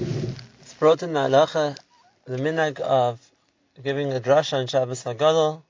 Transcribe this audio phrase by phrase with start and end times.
[0.00, 1.76] It's brought in the halacha,
[2.24, 3.20] the minhag of
[3.82, 5.62] giving a drasha on Shabbos Hagadol,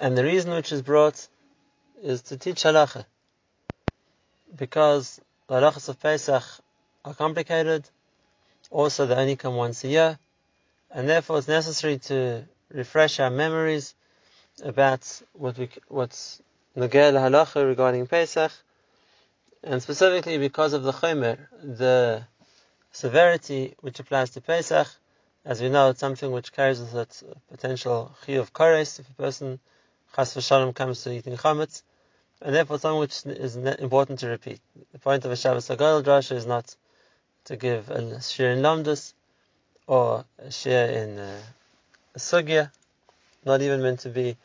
[0.00, 1.28] and the reason which is brought
[2.02, 3.04] is to teach halacha,
[4.56, 6.42] because the halachas of Pesach
[7.04, 7.88] are complicated,
[8.72, 10.18] also they only come once a year,
[10.90, 13.94] and therefore it's necessary to refresh our memories
[14.64, 16.42] about what we, what's
[16.76, 18.50] Nagel halacha regarding Pesach,
[19.62, 22.24] and specifically because of the chomer, the
[22.92, 24.88] severity which applies to Pesach.
[25.44, 29.58] As we know, it's something which carries with it potential of kores if a person
[30.14, 31.82] chas v'shalom comes to eating chametz,
[32.42, 34.60] and therefore something which is important to repeat.
[34.92, 36.76] The point of a Shabbos Hagadol drasha is not
[37.44, 39.14] to give a shiur in lamdus
[39.86, 41.40] or a shiur in uh,
[42.14, 42.70] a sugya,
[43.44, 44.36] not even meant to be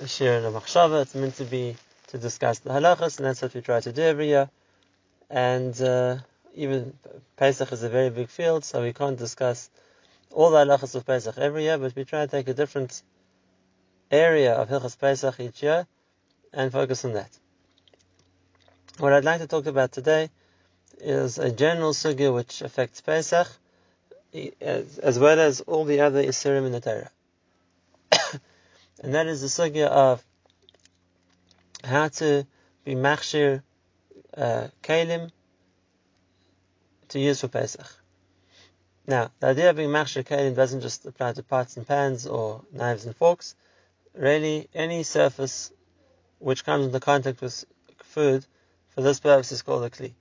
[0.00, 1.02] a shiur in a machshava.
[1.02, 1.76] It's meant to be
[2.08, 4.50] to discuss the halachas, and that's what we try to do every year.
[5.30, 6.18] And uh,
[6.54, 6.96] even
[7.36, 9.70] Pesach is a very big field, so we can't discuss
[10.30, 13.02] all the halachas of Pesach every year, but we try to take a different
[14.10, 15.86] area of Hilchas Pesach each year
[16.52, 17.30] and focus on that.
[18.98, 20.30] What I'd like to talk about today
[20.98, 23.48] is a general sugya which affects Pesach,
[24.60, 27.10] as, as well as all the other Isurim in the Torah.
[29.02, 30.24] and that is the sugya of
[31.82, 32.46] how to
[32.84, 33.62] be machshir
[34.36, 35.30] uh, keilim
[37.14, 37.86] to use for Pesach.
[39.06, 42.62] Now, the idea of being machshir keilim doesn't just apply to pots and pans or
[42.72, 43.54] knives and forks.
[44.14, 45.72] Really, any surface
[46.38, 47.64] which comes into contact with
[48.02, 48.44] food
[48.88, 50.12] for this purpose is called a kli.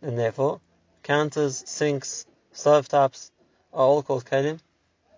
[0.00, 0.60] And therefore,
[1.02, 3.30] counters, sinks, stove tops
[3.72, 4.60] are all called keilim.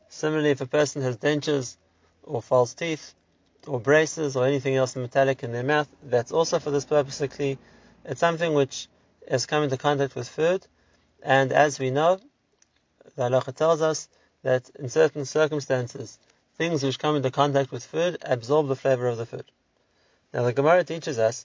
[0.09, 1.77] Similarly, if a person has dentures
[2.25, 3.15] or false teeth,
[3.67, 7.29] or braces or anything else metallic in their mouth, that's also for this purpose a
[7.29, 7.59] kli.
[8.05, 8.89] It's something which
[9.31, 10.67] has come into contact with food,
[11.27, 12.21] and as we know,
[13.17, 14.09] the halacha tells us
[14.45, 16.21] that in certain circumstances,
[16.57, 19.45] things which come into contact with food absorb the flavor of the food.
[20.33, 21.45] Now the Gemara teaches us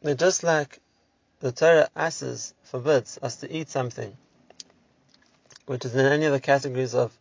[0.00, 0.80] that just like
[1.40, 4.16] the Torah asks, forbids us to eat something,
[5.66, 7.12] which is in any of the categories of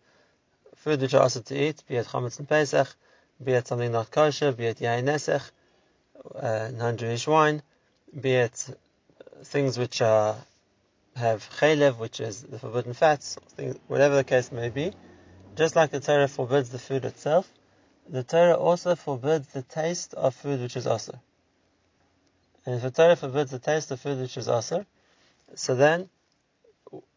[0.77, 2.95] food which are asked to eat, be it chametz and pesach,
[3.43, 5.09] be it something not kosher, be it yain
[6.35, 7.61] uh, non-Jewish wine,
[8.17, 8.65] be it
[9.43, 10.37] things which are
[11.15, 14.93] have chaylev, which is the forbidden fats, things, whatever the case may be.
[15.55, 17.51] Just like the Torah forbids the food itself,
[18.09, 21.19] the Torah also forbids the taste of food which is also.
[22.65, 24.85] And if the Torah forbids the taste of food which is also,
[25.55, 26.09] so then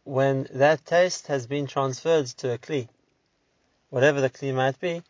[0.05, 2.89] when that taste has been transferred to a kli,
[3.91, 5.03] whatever the kli might be,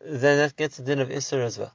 [0.00, 1.74] then that gets a din of Isser as well.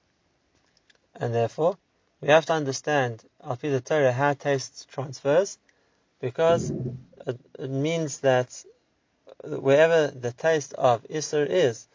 [1.15, 1.77] And therefore,
[2.21, 5.57] we have to understand, Al the Torah, how taste transfers,
[6.21, 6.71] because
[7.27, 8.63] it, means that
[9.43, 11.87] wherever the taste of Isser is,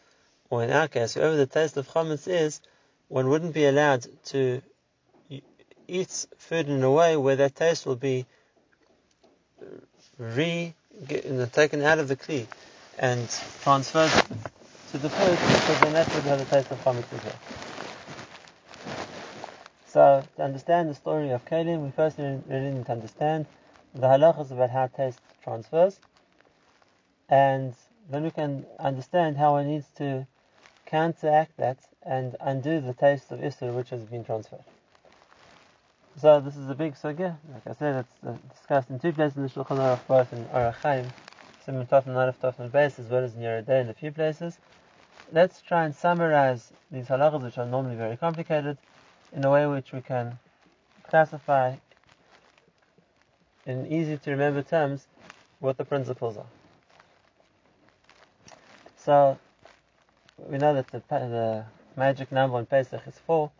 [0.49, 2.61] or in our case, wherever the taste of Chametz is,
[3.07, 4.61] one wouldn't be allowed to
[5.87, 8.25] eat food in a way where that taste will be
[10.17, 10.73] re
[11.53, 12.47] taken out of the kli
[12.97, 13.29] and
[13.61, 14.11] transferred
[14.91, 17.39] to the food because then that would have a taste of chametz as well.
[19.87, 23.45] So to understand the story of Keilim, we first really need to understand
[23.97, 25.99] the halachas about how taste transfers,
[27.29, 27.73] and
[28.09, 30.25] then we can understand how one needs to
[30.85, 34.63] counteract that and undo the taste of Isser which has been transferred.
[36.17, 37.35] So this is a big sugya.
[37.53, 40.45] Like I said, it's uh, discussed in two places in the Shulchan Aruch, both in
[40.45, 41.05] Orach Chaim,
[41.65, 43.93] Siman Tov and Narif Tov and Beis, as well as in Yoreh De'ah in a
[43.93, 44.57] few places
[45.31, 48.77] let's try and summarize these halachas, which are normally very complicated,
[49.33, 50.39] in a way which we can
[51.09, 51.75] classify
[53.67, 55.05] in easy to remember terms
[55.59, 56.45] what the principles are.
[58.97, 59.37] So
[60.37, 63.51] we know that the, the magic number on Pesach is four,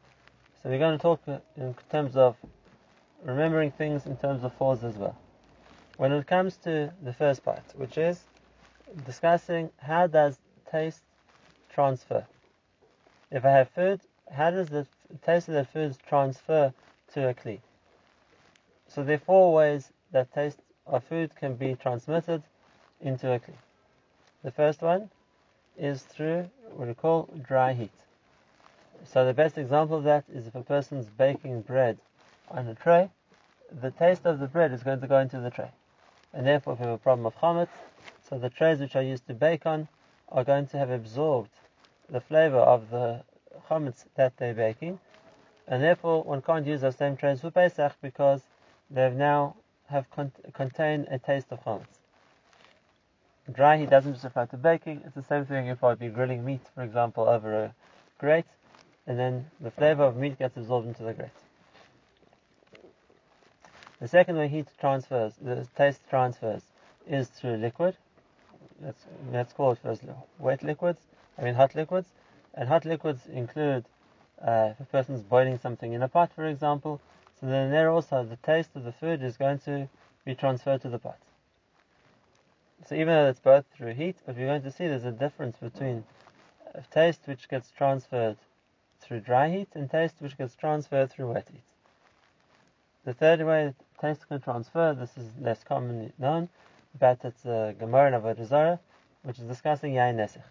[0.61, 1.21] so we're going to talk
[1.57, 2.35] in terms of
[3.23, 5.17] remembering things in terms of fours as well.
[5.97, 8.21] When it comes to the first part, which is
[9.05, 10.37] discussing how does
[10.71, 11.01] taste
[11.73, 12.25] transfer.
[13.31, 13.99] If I have food,
[14.31, 14.87] how does the
[15.25, 16.73] taste of that food transfer
[17.13, 17.59] to a kli?
[18.87, 22.43] So there are four ways that taste of food can be transmitted
[23.01, 23.53] into a kli.
[24.43, 25.09] The first one
[25.77, 27.91] is through what we call dry heat.
[29.05, 31.97] So the best example of that is if a person's baking bread
[32.49, 33.09] on a tray,
[33.81, 35.71] the taste of the bread is going to go into the tray.
[36.33, 37.69] And therefore, if we have a problem of chametz,
[38.29, 39.87] so the trays which are used to bake on
[40.29, 41.51] are going to have absorbed
[42.09, 43.23] the flavor of the
[43.69, 44.99] chametz that they're baking,
[45.67, 48.41] and therefore one can't use those same trays for Pesach because
[48.89, 49.55] they've now
[49.89, 51.99] have con- contain a taste of chametz.
[53.51, 55.01] Dry heat doesn't just apply to baking.
[55.05, 57.75] It's the same thing if I'd be grilling meat, for example, over a
[58.19, 58.45] grate,
[59.05, 61.29] and then the flavor of meat gets absorbed into the grate.
[63.99, 66.61] The second way heat transfers, the taste transfers,
[67.07, 67.95] is through liquid.
[68.81, 70.03] Let's, let's call it first
[70.37, 70.99] wet liquids,
[71.37, 72.09] I mean hot liquids.
[72.53, 73.85] And hot liquids include,
[74.41, 76.99] uh, if a person's boiling something in a pot, for example,
[77.39, 79.87] so then there also the taste of the food is going to
[80.25, 81.19] be transferred to the pot.
[82.87, 85.57] So even though it's both through heat, but we're going to see there's a difference
[85.57, 86.03] between
[86.91, 88.37] taste which gets transferred
[89.01, 91.61] through dry heat and taste which gets transferred through wet heat.
[93.05, 96.49] The third way taste can transfer, this is less commonly known,
[96.99, 98.79] but it's a Gemara of Avodah
[99.23, 100.43] which is discussing Yain Nesach.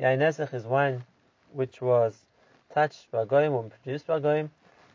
[0.00, 1.04] Yain Nesach is wine
[1.52, 2.24] which was
[2.72, 4.50] touched by Goyim or produced by Goyim,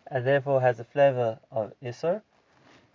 [0.09, 2.21] and therefore has a flavor of Isser.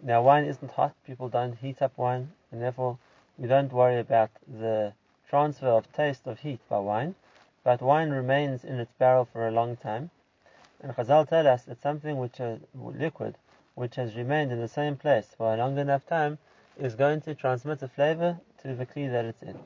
[0.03, 2.99] Now wine isn't hot, people don't heat up wine, and therefore
[3.38, 4.94] we don't worry about the
[5.29, 7.14] transfer of taste of heat by wine,
[7.64, 10.11] but wine remains in its barrel for a long time.
[10.82, 13.37] And Chazal tell us that something which is liquid,
[13.75, 16.38] which has remained in the same place for a long enough time,
[16.79, 19.59] is going to transmit a flavor to the kli that it's in.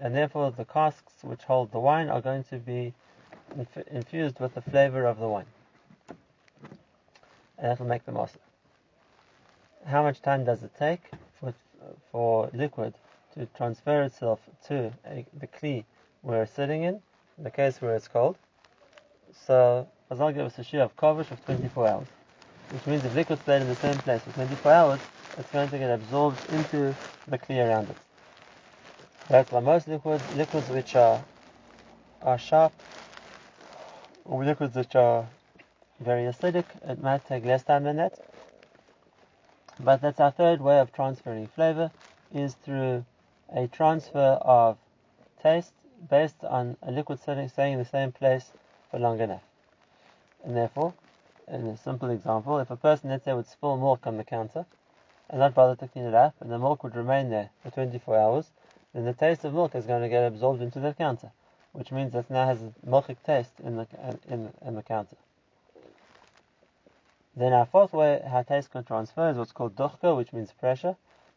[0.00, 2.94] And therefore the casks which hold the wine are going to be
[3.56, 5.46] inf- infused with the flavor of the wine.
[7.60, 8.40] And that will make the awesome.
[9.86, 11.02] How much time does it take
[11.38, 11.52] for
[12.10, 12.94] for liquid
[13.34, 15.84] to transfer itself to a, the kli
[16.22, 17.00] we're sitting in,
[17.38, 18.36] in the case where it's cold.
[19.46, 22.06] So Chazal give us a shiur of kavish of 24 hours,
[22.70, 25.00] which means if liquid stayed in the same place for 24 hours,
[25.38, 26.94] it's going to get absorbed into
[27.28, 27.96] the kli around it.
[29.28, 31.22] That's why most liquids, liquids which are
[32.22, 32.72] are sharp,
[34.24, 35.26] or liquids which are
[36.00, 38.18] very acidic, it might take less time than that.
[39.78, 41.90] But that's our third way of transferring flavor
[42.34, 43.04] is through
[43.54, 44.78] a transfer of
[45.42, 45.72] taste
[46.08, 48.50] based on a liquid staying in the same place
[48.90, 49.42] for long enough.
[50.44, 50.94] And therefore,
[51.48, 54.64] in a simple example, if a person, let's say, would spill milk on the counter
[55.28, 58.18] and not bother to clean it up, and the milk would remain there for 24
[58.18, 58.50] hours,
[58.92, 61.30] then the taste of milk is going to get absorbed into the counter,
[61.72, 63.86] which means that now has a milky taste in the,
[64.28, 65.16] in, in the counter.
[67.40, 70.94] Then our fourth way how taste can transfer is what's called duchka, which means pressure,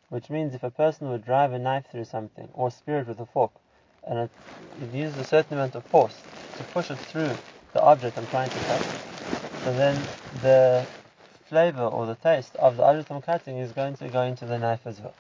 [0.10, 3.22] which means if a person would drive a knife through something or spear it with
[3.22, 3.52] a fork,
[4.06, 4.30] and it,
[4.82, 6.20] it uses a certain amount of force
[6.58, 7.32] to push it through
[7.72, 8.82] the object I'm trying to cut,
[9.64, 9.96] so then
[10.42, 10.86] the
[11.46, 14.60] flavor or the taste of the object I'm cutting is going to go into the
[14.60, 15.16] knife as well.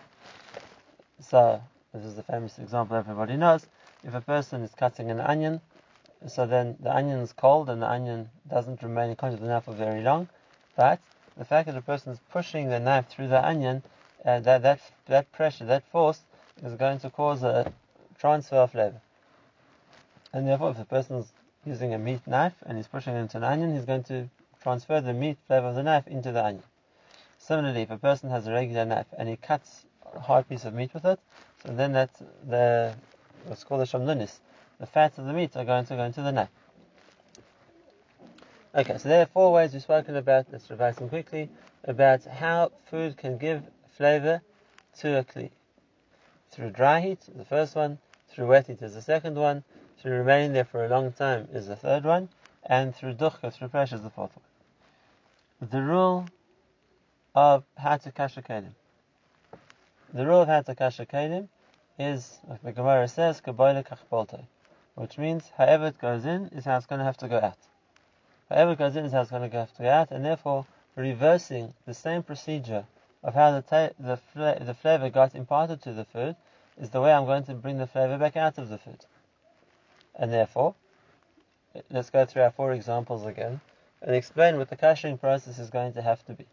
[1.21, 1.62] So
[1.94, 3.68] this is the famous example everybody knows.
[4.03, 5.62] If a person is cutting an onion,
[6.27, 9.53] so then the onion is cold and the onion doesn't remain in contact with the
[9.53, 10.27] knife for very long,
[10.75, 11.00] but
[11.38, 13.84] the fact that a person is pushing the knife through the onion,
[14.25, 16.22] uh, that, that, that pressure, that force,
[16.64, 17.74] is going to cause a
[18.20, 19.02] transfer of flavor.
[20.31, 21.31] And therefore, if the person is
[21.66, 24.30] using a meat knife and he's pushing it into an onion, he's going to
[24.62, 26.64] transfer the meat flavor of the knife into the onion.
[27.38, 29.86] Similarly, if a person has a regular knife and he cuts
[30.16, 31.20] a hard piece of meat with it,
[31.66, 32.10] so then that
[32.48, 32.96] the
[33.46, 34.40] what's called the shamnunis,
[34.80, 36.50] the fats of the meat are going to go into the knife.
[38.75, 41.48] Okay, so there are four ways we've spoken about, let's revise them quickly,
[41.84, 43.62] about how food can give
[43.96, 44.42] flavor
[44.98, 45.52] to a kli.
[46.50, 48.00] Through dry heat, the first one,
[48.30, 49.63] through wet heat is the second one,
[50.00, 52.30] through remaining there for a long time is the third one,
[52.63, 55.70] and through duchka, through pressure is the fourth one.
[55.70, 56.25] The rule
[57.36, 58.74] of how to kasher kelim.
[60.15, 61.48] The rule of how to kasher kelim
[62.00, 63.39] is, like the Gemara says,
[64.96, 67.58] which means however it goes in is how it's going to have to go out.
[68.53, 71.74] However goes in is how it's going to have to go out, and therefore reversing
[71.88, 72.86] the same procedure
[73.24, 76.36] of how the, ta- the, fla- the flavor got imparted to the food
[76.79, 79.07] is the way I'm going to bring the flavor back out of the food.
[80.15, 80.75] And therefore,
[81.89, 83.60] let's go through our four examples again
[84.03, 86.45] and explain what the kashering process is going to have to be.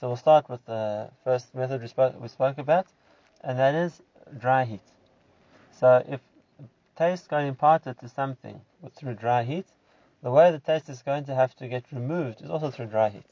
[0.00, 2.86] So we'll start with the first method we spoke, we spoke about,
[3.40, 4.02] and that is
[4.36, 4.82] dry heat.
[5.78, 6.20] So if
[6.96, 8.60] taste got imparted to something
[8.96, 9.66] through dry heat,
[10.24, 13.10] the way the taste is going to have to get removed is also through dry
[13.10, 13.26] heat.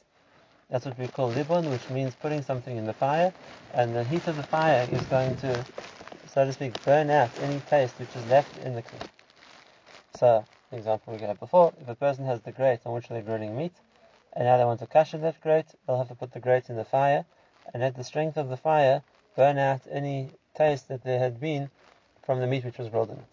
[0.68, 3.32] That's what we call libun, which means putting something in the fire,
[3.72, 5.64] and the heat of the fire is going to,
[6.26, 9.08] so to speak, burn out any taste which is left in the clay.
[10.12, 13.22] So, the example we had before, if a person has the grate on which they're
[13.22, 13.72] grilling meat,
[14.34, 16.76] and now they want to kasher that grate, they'll have to put the grate in
[16.76, 17.25] the fire,
[17.72, 19.02] and let the strength of the fire
[19.34, 21.70] burn out any taste that there had been
[22.22, 23.25] from the meat which was grilled in it.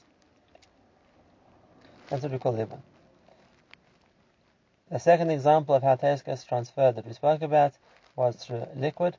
[2.10, 2.80] That's what we call libun.
[4.92, 7.74] The second example of how taste gets transferred that we spoke about
[8.16, 9.18] was through liquid.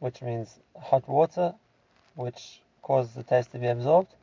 [0.00, 1.54] which means hot water,
[2.14, 4.14] which causes the taste to be absorbed.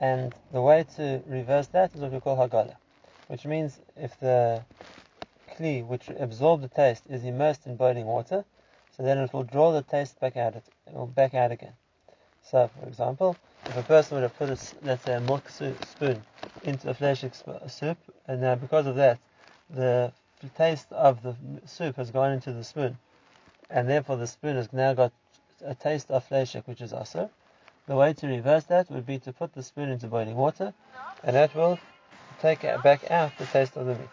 [0.00, 2.76] And the way to reverse that is what we call hagala,
[3.28, 4.64] which means if the
[5.52, 8.44] kli which absorbed the taste is immersed in boiling water,
[8.96, 11.74] so then it will draw the taste back out, it will back out again.
[12.42, 13.36] So, for example,
[13.66, 16.22] if a person would have put, a, let's say, a milk spoon
[16.64, 17.24] into a flesh
[17.66, 19.18] soup, and now because of that,
[19.70, 20.12] the
[20.56, 22.98] taste of the soup has gone into the spoon,
[23.70, 25.12] and therefore the spoon has now got
[25.64, 27.30] a taste of fleshik, which is also.
[27.86, 30.74] The way to reverse that would be to put the spoon into boiling water,
[31.24, 31.78] and that will
[32.40, 34.08] take back out the taste of the meat.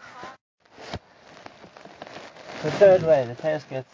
[2.64, 3.90] The third way the taste gets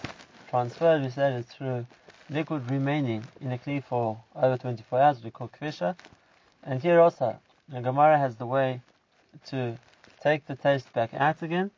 [0.49, 1.85] transferred, we said, is through
[2.29, 5.95] liquid remaining in a kli for over 24 hours, we call kvisha.
[6.63, 7.37] And here also,
[7.67, 8.81] the Gemara has the way
[9.47, 9.77] to
[10.21, 11.71] take the taste back out again,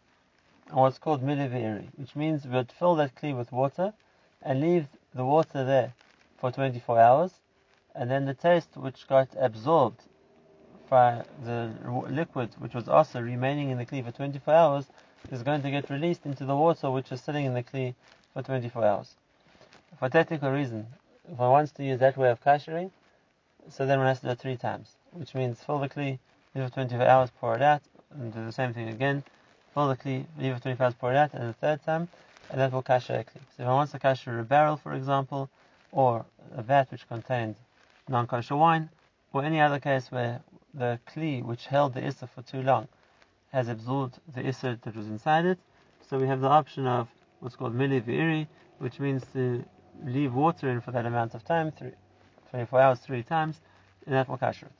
[0.67, 3.93] and what's called milui v'irui, which means we would fill that kli with water
[4.41, 5.93] and leave the water there
[6.37, 7.31] for 24 hours,
[7.95, 10.01] and then the taste which got absorbed
[10.89, 11.71] by the
[12.09, 14.85] liquid, which was also remaining in the kli for 24 hours,
[15.31, 17.95] is going to get released into the water which is sitting in the kli
[18.33, 19.15] for 24 hours.
[19.97, 20.87] For technical reason,
[21.31, 22.91] if one wants to use that way of kashering,
[23.69, 26.19] so then one has to do it three times, which means fill the kli,
[26.53, 27.81] leave it 24 hours, pour it out,
[28.15, 29.23] and do the same thing again,
[29.73, 32.07] fill the kli, leave it 24 hours, pour it out, and the third time,
[32.49, 33.41] and that will kasher a kli.
[33.55, 35.49] So if I want to kasher a barrel, for example,
[35.91, 37.55] or a vat which contained
[38.07, 38.89] non-kosher wine,
[39.31, 40.41] or any other case where
[40.73, 42.87] the kli which held the isser for too long
[43.51, 45.59] has absorbed the isser that was inside it,
[46.09, 47.07] so we have the option of
[47.39, 48.47] what's called milui v'irui,
[48.79, 49.63] which means to
[50.03, 51.91] leave water in for that amount of time, three,
[52.49, 53.61] 24 hours, three times,
[54.05, 54.71] and that will kasher it.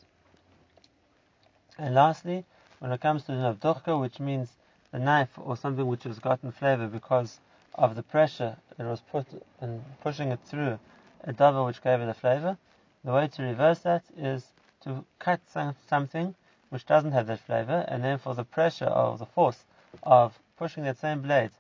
[1.78, 2.46] And lastly,
[2.84, 4.50] when it comes to the navdochka, which means
[4.92, 7.40] the knife or something which has gotten flavor because
[7.76, 9.26] of the pressure that was put
[9.62, 10.78] in pushing it through
[11.24, 12.58] a davar which gave it a flavor,
[13.06, 15.40] the way to reverse that is to cut
[15.88, 16.36] something
[16.72, 19.64] which doesn't have that flavor, and then for the pressure of the force
[20.04, 21.52] of pushing that same blade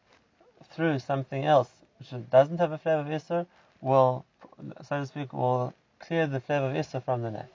[0.72, 3.46] through something else which doesn't have a flavor of Isser,
[3.80, 4.26] will,
[4.82, 7.54] so to speak, will clear the flavor of Isser from the knife.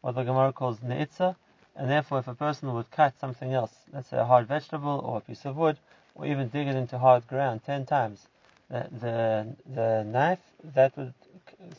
[0.00, 1.36] What the Gemara calls Ne'itza,
[1.76, 5.18] and therefore if a person would cut something else, let's say a hard vegetable or
[5.18, 5.78] a piece of wood,
[6.14, 8.28] or even dig it into hard ground ten times,
[8.70, 10.38] the, the, the knife,
[10.74, 11.12] that would,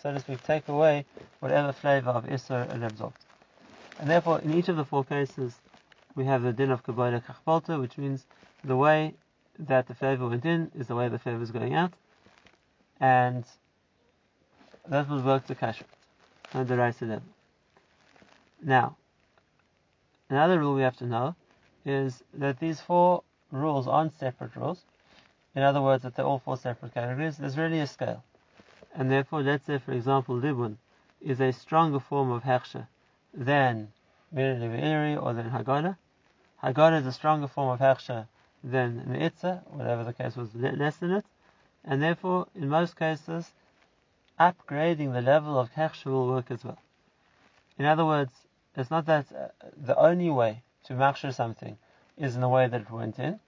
[0.01, 1.05] so to speak, take away
[1.39, 3.17] whatever flavor of Isser it absorbed.
[3.99, 5.55] And therefore, in each of the four cases,
[6.15, 8.25] we have the din of Kebolo Kach Polto, which means
[8.63, 9.13] the way
[9.57, 11.93] that the flavor went in is the way the flavor is going out,
[12.99, 13.45] and
[14.87, 15.83] that would work to kasher
[16.53, 17.23] on the right level.
[18.61, 18.97] Now,
[20.29, 21.36] another rule we have to know
[21.86, 24.84] is that these four rules aren't separate rules.
[25.55, 27.38] In other words, that they're all four separate categories.
[27.38, 28.24] There's really a scale.
[28.94, 30.77] And therefore, let's say, for example, Libun
[31.22, 32.88] is a stronger form of Hechsher
[33.34, 33.91] than
[34.34, 35.98] Mirili or than Hagala.
[36.63, 38.27] Hagala is a stronger form of Hechsher
[38.63, 41.25] than Ne'itza, whatever the case was less than it.
[41.84, 43.51] And therefore, in most cases,
[44.39, 46.79] upgrading the level of Hechsher will work as well.
[47.77, 48.32] In other words,
[48.77, 51.77] it's not that uh, the only way to machshir something
[52.17, 53.39] is in the way that it went in.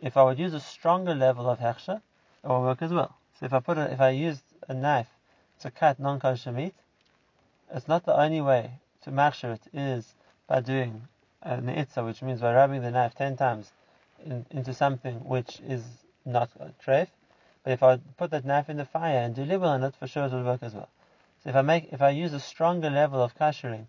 [0.00, 2.00] If I would use a stronger level of hechsher,
[2.44, 3.16] it will work as well.
[3.38, 5.08] So if I put a, if I used a knife
[5.60, 6.74] to cut non-kosher meat,
[7.74, 10.14] it's not the only way to machshir it is
[10.46, 11.08] by doing
[11.42, 13.72] a ne'itza, which means by rubbing the knife ten times
[14.24, 15.82] in, into something which is
[16.24, 17.08] not a treif.
[17.64, 20.06] But if I put that knife in the fire and do libel on it, for
[20.06, 20.88] sure it will work as well.
[21.42, 23.86] So if I make, if I use a stronger level of kashering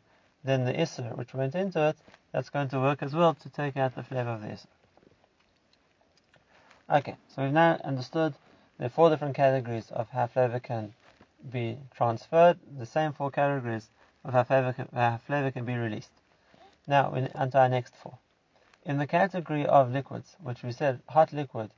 [0.48, 1.98] than the isser which went into it,
[2.32, 4.58] that's going to work as well to take out the flavor of the.
[6.90, 8.34] Okay, so we've now understood
[8.80, 10.94] the four different categories of how flavor can
[11.52, 13.90] be transferred, the same four categories
[14.24, 16.12] of how flavor can, how flavor can be released.
[16.88, 18.18] Now, in, onto our next four.
[18.86, 21.72] In the category of liquids, which we said hot liquid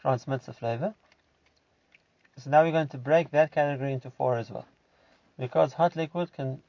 [0.00, 0.94] transmits the flavor,
[2.38, 4.66] so now we're going to break that category into four as well.
[5.36, 6.62] Because hot liquid can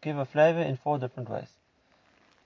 [0.00, 1.48] give a flavor in four different ways.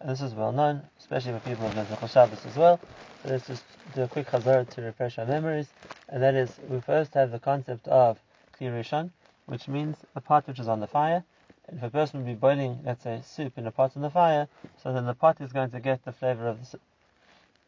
[0.01, 2.79] And this is well known, especially for people who have Shabbos as well.
[3.23, 3.65] So let's just
[3.95, 5.69] do a quick chazar to refresh our memories.
[6.09, 8.19] And that is, we first have the concept of
[8.61, 9.11] klirishon,
[9.47, 11.25] which means a pot which is on the fire.
[11.69, 14.11] And if a person would be boiling, let's say, soup in a pot on the
[14.11, 14.49] fire,
[14.83, 16.83] so then the pot is going to get the flavor of the soup.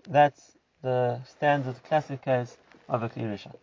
[0.09, 2.57] That's the standard classic case
[2.89, 3.55] of a klirishon.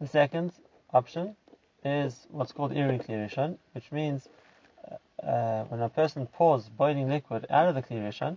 [0.00, 0.52] The second
[0.92, 1.36] option
[1.84, 4.28] is what's called irui klirishon, which means
[5.26, 8.36] uh, when a person pours boiling liquid out of the klirishon,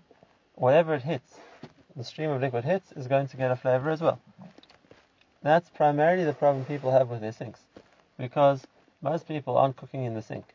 [0.55, 1.39] whatever it hits,
[1.95, 4.19] the stream of liquid hits, is going to get a flavor as well.
[5.41, 7.61] That's primarily the problem people have with their sinks.
[8.17, 8.65] because
[9.01, 10.45] most people aren't cooking in the sink.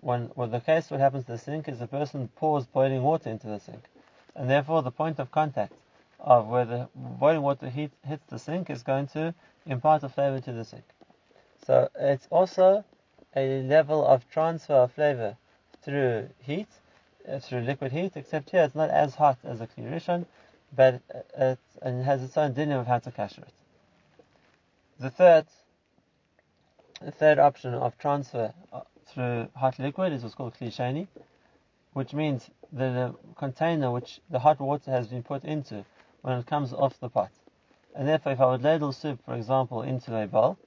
[0.00, 3.30] When, well, the case what happens to the sink is the person pours boiling water
[3.30, 3.84] into the sink,
[4.34, 5.72] and therefore the point of contact
[6.20, 9.34] of where the boiling water heat hits the sink is going to
[9.66, 10.84] impart a flavor to the sink.
[11.66, 12.84] So it's also
[13.34, 15.36] a level of transfer of flavor
[15.86, 16.66] through heat,
[17.30, 20.26] uh, through liquid heat, except here it's not as hot as a Kli
[20.74, 21.00] but
[21.38, 23.54] it, and it has its own dinner of how to kasher it.
[24.98, 25.46] The third,
[27.00, 31.06] the third option of transfer uh, through hot liquid is what's called Kli
[31.92, 35.84] which means that the container which the hot water has been put into
[36.22, 37.30] when it comes off the pot.
[37.94, 40.58] And therefore, if I would ladle soup, for example, into a bowl,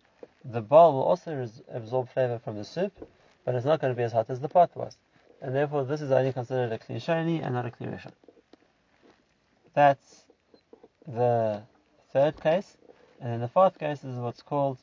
[0.45, 2.93] the bowl will also absorb flavor from the soup,
[3.43, 4.97] but it's not going to be as hot as the pot was.
[5.41, 8.11] And therefore, this is only considered a Kli and not a Kli
[9.73, 10.23] That's
[11.07, 11.61] the
[12.11, 12.75] third case.
[13.21, 14.77] And then the fourth case is what's called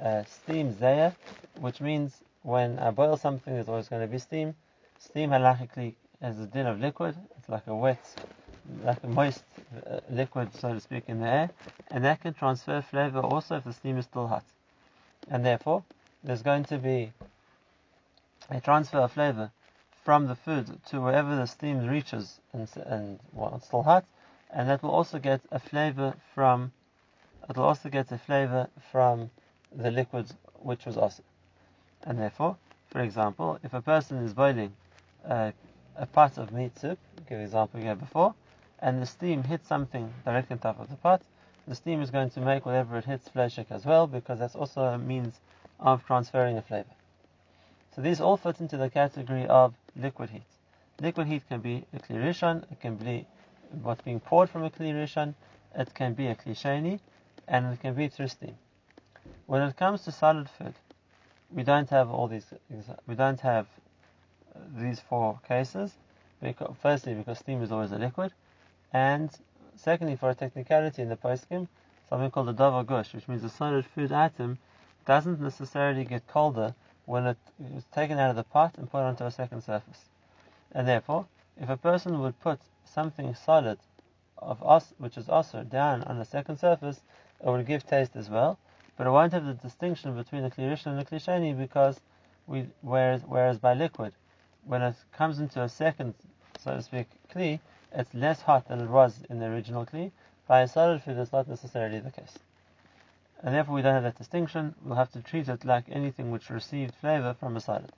[0.00, 1.12] uh, steam zaya,
[1.60, 4.54] which means when I boil something, there's always going to be steam.
[5.00, 7.16] Steam halachically has a din of liquid.
[7.38, 8.04] It's like a wet,
[8.84, 9.42] like a moist
[9.86, 11.50] uh, liquid, so to speak, in the air,
[11.90, 14.44] and that can transfer flavor also if the steam is still hot.
[15.28, 15.84] And therefore,
[16.22, 17.12] there's going to be
[18.50, 19.50] a transfer of flavor
[20.08, 24.06] from the food to wherever the steam reaches and, and well, it's still hot,
[24.50, 26.72] and that will also get a flavor from
[27.46, 29.30] it will also get a flavor from
[29.70, 30.24] the liquid
[30.60, 31.22] which was also.
[32.04, 32.56] And therefore,
[32.88, 34.72] for example, if a person is boiling
[35.28, 35.50] uh,
[35.94, 36.98] a pot of meat soup,
[37.28, 38.34] give example we had before,
[38.78, 41.20] and the steam hits something directly on top of the pot,
[41.66, 44.84] the steam is going to make whatever it hits fleshik as well, because that's also
[44.84, 45.38] a means
[45.78, 46.94] of transferring a flavor.
[47.94, 50.46] So these all fit into the category of liquid heat.
[51.00, 53.26] Liquid heat can be a klirishon, it can be
[53.82, 55.34] what's being poured from a klirishon,
[55.74, 57.00] it can be a klisheni,
[57.46, 58.56] and it can be through steam.
[59.46, 60.74] When it comes to solid food,
[61.50, 62.46] we don't have all these.
[63.06, 63.66] We don't have
[64.54, 65.96] uh, these four cases.
[66.40, 68.32] Because, firstly, because steam is always a liquid,
[68.92, 69.28] and
[69.74, 71.66] secondly, for a technicality in the poskim,
[72.08, 74.58] something called a davar gush, which means a solid food item
[75.04, 76.74] doesn't necessarily get colder
[77.08, 77.38] when it
[77.74, 80.10] is taken out of the pot and put onto a second surface.
[80.72, 81.26] And therefore,
[81.58, 83.78] if a person would put something solid
[84.36, 87.00] of us, which is also down on a second surface,
[87.40, 88.58] it would give taste as well,
[88.98, 91.98] but it won't have the distinction between the klirishan and the klisheni because
[92.46, 94.12] we, whereas, whereas by liquid,
[94.66, 96.12] when it comes into a second,
[96.58, 97.58] so to speak, kli,
[97.90, 100.10] it's less hot than it was in the original kli.
[100.46, 102.38] By a solid food, that's not necessarily the case.
[103.42, 104.74] And therefore we don't have that distinction.
[104.82, 107.92] We'll have to treat it like anything which received flavor from a solid.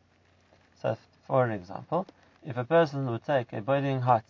[0.80, 2.06] So, for an example,
[2.44, 4.24] if a person would take a boiling hot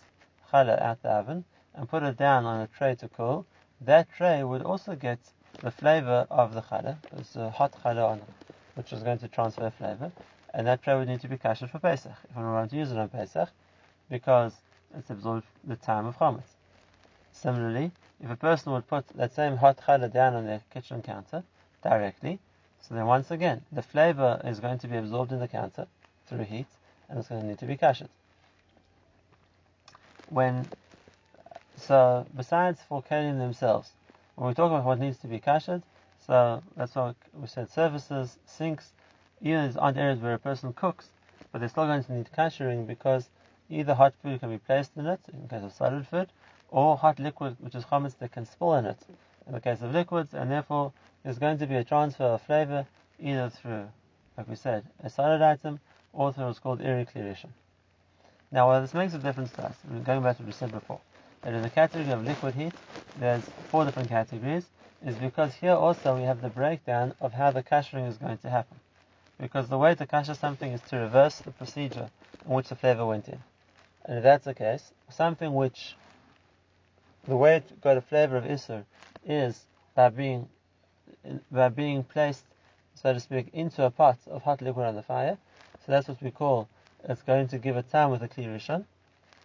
[0.53, 1.45] challah out the oven
[1.75, 3.47] and put it down on a tray to cool,
[3.81, 5.19] that tray would also get
[5.61, 6.97] the flavor of the challah.
[7.13, 10.13] There's a uh, hot challah on it, which is going to transfer flavor,
[10.55, 12.91] and that tray would need to be kasher for Pesach if we want to use
[12.91, 13.49] it on Pesach,
[14.09, 14.55] because
[14.97, 16.57] it's absorbed the time of chametz.
[17.33, 21.43] Similarly, if a person would put that same hot challah down on their kitchen counter
[21.83, 22.39] directly,
[22.83, 25.87] so then once again the flavor is going to be absorbed in the counter
[26.27, 26.67] through heat,
[27.09, 28.09] and it's going to need to be kashed.
[30.29, 30.67] When
[31.77, 33.91] so besides for kelim themselves,
[34.37, 35.83] when we talk about what needs to be kashed,
[36.27, 38.93] so that's why we said services, sinks,
[39.41, 41.09] even these aren't areas where a person cooks,
[41.51, 43.29] but they're still going to need kashering because
[43.71, 46.29] either hot food can be placed in it in case of solid food,
[46.71, 48.99] or hot liquid, which is chametz that can spill in it
[49.47, 52.87] in the case of liquids, and therefore there's going to be a transfer of flavor
[53.19, 53.89] either through,
[54.37, 55.81] like we said, a solid item
[56.13, 57.51] or through what's called irricleration.
[58.53, 61.01] Now, while this makes a difference to us, going back to what we said before,
[61.43, 62.73] that in the category of liquid heat,
[63.19, 64.67] there's four different categories,
[65.05, 68.51] is because here also we have the breakdown of how the kashering is going to
[68.51, 68.79] happen.
[69.39, 72.11] Because the way to kasher something is to reverse the procedure
[72.45, 73.39] in which the flavor went in.
[74.05, 75.95] And if that's the case, something which
[77.27, 78.85] the way to got a flavor of Isser
[79.25, 80.49] is by being
[81.51, 82.45] by being placed,
[82.95, 85.37] so to speak, into a pot of hot liquid on the fire.
[85.85, 86.69] So that's what we call
[87.05, 88.85] it's going to give a time with a kli rishon.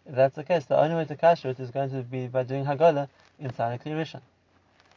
[0.05, 2.43] If that's the case, the only way to kasher it is going to be by
[2.43, 3.07] doing Hagala
[3.39, 4.21] inside a kli rishon.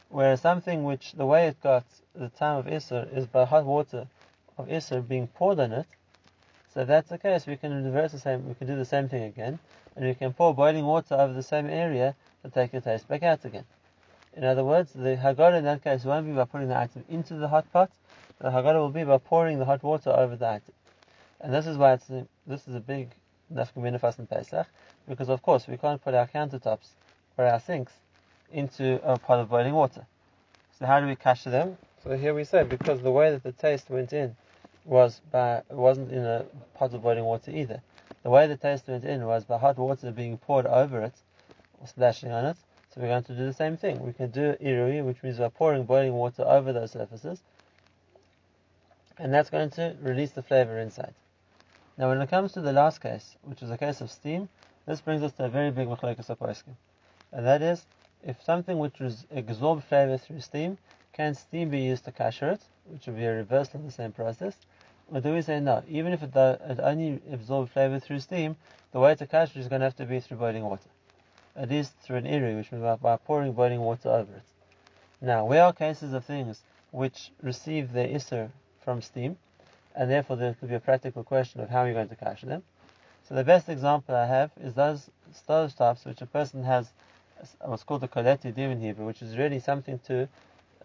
[0.09, 4.07] Whereas something which the way it got the time of Isser is by hot water
[4.57, 5.85] of Isser being poured on it.
[6.73, 9.07] So if that's the case, we can reverse the same, we can do the same
[9.07, 9.59] thing again,
[9.95, 13.23] and we can pour boiling water over the same area to take the taste back
[13.23, 13.65] out again.
[14.33, 17.35] In other words, the Hagala in that case won't be by putting the item into
[17.35, 17.91] the hot pot,
[18.39, 20.73] the Hagala will be by pouring the hot water over the item.
[21.41, 22.07] And this is why it's
[22.47, 23.09] this is a big
[23.53, 24.67] nafkamina fast and Pesach,
[25.07, 26.89] because of course we can't put our countertops
[27.37, 27.93] or our sinks
[28.51, 30.05] into a pot of boiling water.
[30.77, 31.77] So how do we cash them?
[32.03, 34.35] So here we say because the way that the taste went in
[34.85, 37.81] was by wasn't in a pot of boiling water either.
[38.23, 41.13] The way the taste went in was by hot water being poured over it
[41.85, 42.57] splashing on it.
[42.93, 44.03] So we're going to do the same thing.
[44.03, 47.41] We can do irui, which means we're pouring boiling water over those surfaces,
[49.17, 51.13] and that's going to release the flavor inside.
[51.97, 54.49] Now, when it comes to the last case, which is a case of steam,
[54.85, 56.75] this brings us to a very big machlokas apoiskim,
[57.31, 57.85] and that is
[58.23, 58.99] if something which
[59.31, 60.77] absorbs flavor through steam,
[61.13, 64.11] can steam be used to kasher it, which would be a reversal of the same
[64.11, 64.55] process?
[65.07, 65.83] Or do we say no?
[65.87, 68.55] Even if it, do, it only absorbs flavor through steam,
[68.91, 70.89] the way to kasher is going to have to be through boiling water.
[71.55, 74.43] At least through an irui, which means by, pouring boiling water over it.
[75.21, 78.49] Now, where are cases of things which receive their isser
[78.81, 79.37] from steam,
[79.95, 82.63] and therefore there could be a practical question of how you're going to kasher them?
[83.27, 86.89] So the best example I have is those stove tops which a person has
[87.61, 90.27] what's called the kolet adim in Hebrew, which is really something to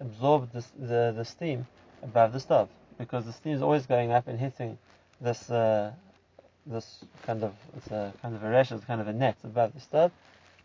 [0.01, 1.67] absorb the, the, the steam
[2.03, 4.79] above the stove, because the steam is always going up and hitting
[5.21, 5.93] this uh,
[6.67, 9.73] this kind of it's a kind of a rash, it's kind of a net above
[9.75, 10.13] the stove,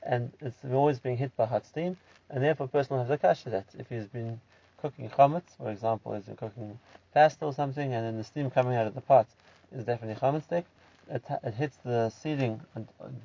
[0.03, 1.97] and it's always being hit by hot steam,
[2.29, 3.65] and therefore a person will have to cash that.
[3.77, 4.39] If he's been
[4.77, 6.79] cooking chametz, for example, he's been cooking
[7.13, 9.27] pasta or something, and then the steam coming out of the pot
[9.71, 10.65] is definitely chametz stick,
[11.09, 12.81] it, it hits the ceiling uh,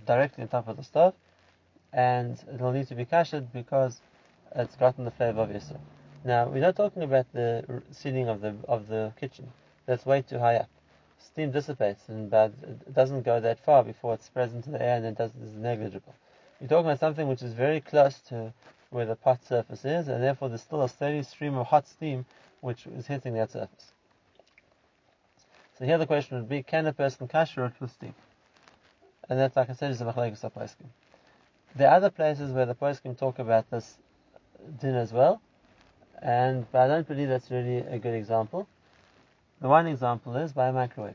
[0.06, 1.14] directly on top of the stove,
[1.92, 4.00] and it will need to be kashed because
[4.56, 5.78] it's gotten the flavor of Yisra.
[6.24, 9.52] Now, we're not talking about the ceiling of the of the kitchen.
[9.86, 10.70] That's way too high up.
[11.18, 14.96] Steam dissipates, and but it doesn't go that far before it spreads into the air
[14.96, 16.14] and then does, is negligible.
[16.64, 18.50] You're talking about something which is very close to
[18.88, 22.24] where the pot surface is, and therefore there's still a steady stream of hot steam
[22.62, 23.92] which is hitting that surface.
[25.78, 28.14] So here the question would be, can a person kasher it with steam?
[29.28, 30.86] And that, like I said, is a machlekes poskim.
[31.76, 33.98] There are other places where the poskim talk about this
[34.80, 35.42] din as well,
[36.22, 38.66] and but I don't believe that's really a good example.
[39.60, 41.14] The one example is by a microwave.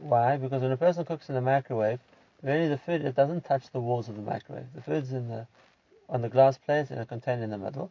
[0.00, 0.36] Why?
[0.36, 2.00] Because when a person cooks in a microwave,
[2.42, 4.66] really the food it doesn't touch the walls of the microwave.
[4.74, 5.46] The food's in the
[6.08, 7.90] on the glass plate in a container in the middle.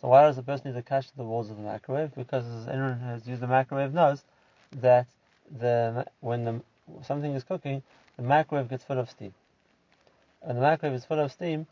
[0.00, 2.14] So why does the person need to touch the walls of the microwave?
[2.14, 4.22] Because as anyone who has used the microwave knows
[4.80, 5.06] that
[5.58, 6.60] the when the,
[7.02, 7.82] something is cooking,
[8.16, 9.34] the microwave gets full of steam.
[10.42, 11.66] And the microwave is full of steam,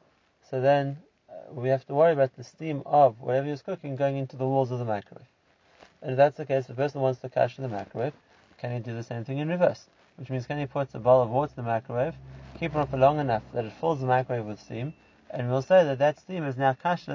[0.51, 0.99] so then
[1.31, 4.47] uh, we have to worry about the steam of whatever is cooking going into the
[4.47, 5.27] walls of the microwave.
[6.03, 8.13] And if that's the case, the person wants to cache the microwave,
[8.59, 9.87] can he do the same thing in reverse?
[10.17, 12.15] Which means can he put a bowl of water in the microwave,
[12.59, 14.95] keep it on for long enough that it fills the microwave with steam,
[15.31, 17.09] and we'll say that that steam has now cached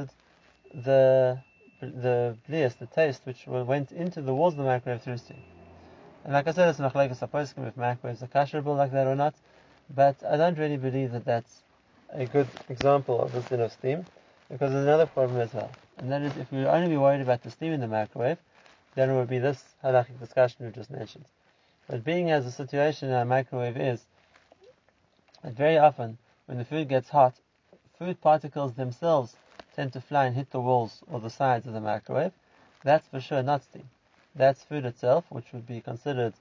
[0.74, 1.40] the
[1.82, 5.42] the blias, the taste which went into the walls of the microwave through steam.
[6.24, 9.34] And like I said, it's machlekes aposkim if microwaves are kasherable like that or not.
[9.96, 11.64] But I don't really believe that that's
[12.14, 14.06] a good example of the sin of steam,
[14.50, 15.72] because there's another problem as well.
[15.98, 18.38] And that is, if we would only be worried about the steam in the microwave,
[18.94, 21.26] then it would be this halachic discussion we just mentioned.
[21.92, 24.08] But being as the situation in a microwave is,
[25.44, 27.36] that very often, when the food gets hot,
[28.00, 29.36] food particles themselves
[29.76, 32.34] tend to fly and hit the walls or the sides of the microwave.
[32.84, 33.88] That's for sure not steam
[34.36, 36.34] that's food itself, which would be considered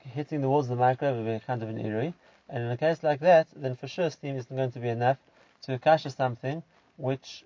[0.00, 2.12] hitting the walls of the microwave would be kind of an irui.
[2.48, 5.18] And in a case like that, then for sure steam isn't going to be enough
[5.62, 6.62] to kasher something
[6.96, 7.44] which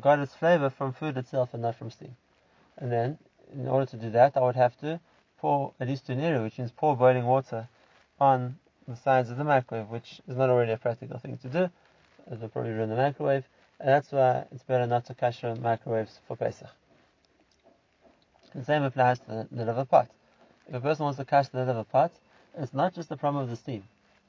[0.00, 2.16] got its flavor from food itself and not from steam.
[2.78, 3.18] And then,
[3.52, 5.00] in order to do that, I would have to
[5.42, 7.68] pour an irui, which means pour boiling water
[8.20, 11.64] on the sides of the microwave, which is not already a practical thing to do.
[12.30, 13.44] It will probably ruin the microwave,
[13.80, 16.70] and that's why it's better not to kasher microwaves for Pesach.
[18.54, 20.08] The same applies to the a pot.
[20.68, 22.12] If a person wants to catch the a pot,
[22.56, 23.82] it's not just the problem of the steam,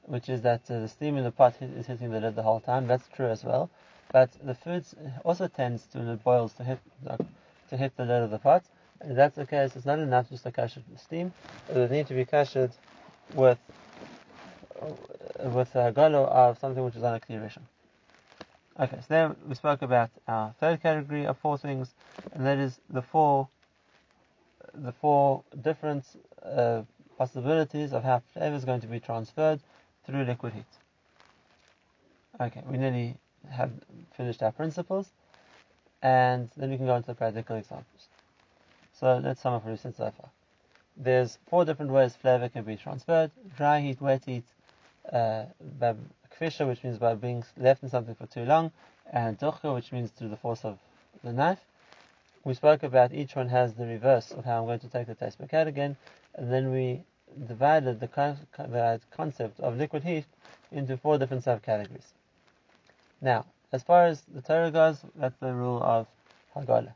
[0.06, 2.58] which is that uh, the steam in the pot is hitting the lid the whole
[2.58, 2.88] time.
[2.88, 3.70] That's true as well.
[4.10, 4.84] But the food
[5.24, 6.80] also tends to, when it boils, to hit
[7.70, 8.64] to hit the lid of the pot.
[9.00, 11.32] If that's the case, it's not enough just to catch it with steam.
[11.68, 12.56] It would need to be cashed
[13.34, 13.58] with
[15.38, 17.50] with a galo of something which is on a clear
[18.80, 21.94] Okay, so then we spoke about our third category of four things,
[22.32, 23.48] and that is the four
[24.74, 26.04] the four different
[26.42, 26.82] uh,
[27.16, 29.60] possibilities of how flavor is going to be transferred
[30.04, 30.64] through liquid heat.
[32.40, 33.16] Okay, we nearly
[33.48, 33.70] have
[34.16, 35.10] finished our principles,
[36.02, 38.08] and then we can go into the practical examples.
[39.04, 40.30] So let's sum up what we said so far.
[40.96, 44.44] There's four different ways flavor can be transferred: dry heat, wet heat,
[45.12, 45.44] uh,
[46.40, 48.72] which means by being left in something for too long,
[49.12, 50.78] and duchka, which means through the force of
[51.22, 51.58] the knife
[52.44, 55.14] we spoke about each one has the reverse of how I'm going to take the
[55.14, 55.98] taste back out again,
[56.36, 57.04] and then we
[57.46, 60.24] divided the, the concept of liquid heat
[60.72, 62.14] into four different subcategories.
[63.20, 66.06] Now, as far as the Torah goes, that's the rule of
[66.56, 66.94] Hagala.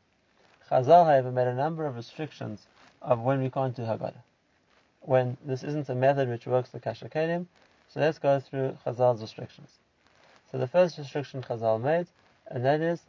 [0.70, 2.66] Chazal, however, made a number of restrictions
[3.00, 4.22] of when we can't do Hagala.
[5.00, 7.46] When this isn't a method which works the Kasher Kelim,
[7.88, 9.70] so let's go through Chazal's restrictions.
[10.50, 12.06] So the first restriction Chazal made,
[12.46, 13.00] and that is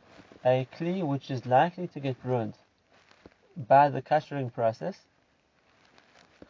[0.46, 2.54] a Kli which is likely to get ruined
[3.68, 4.98] by the kashering process.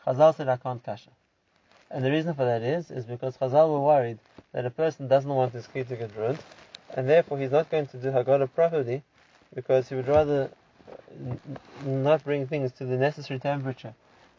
[0.05, 1.09] Chazal said, I can't kasher.
[1.89, 4.19] And the reason for that is, is because Chazal were worried
[4.51, 6.39] that a person doesn't want his Kli to get ruined,
[6.93, 9.01] and therefore he's not going to do Hagala properly
[9.55, 10.51] because he would rather
[11.85, 13.93] not bring things to the necessary temperature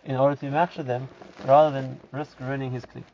[0.05, 1.09] in order to maksha them
[1.45, 3.05] rather than risk ruining his kli.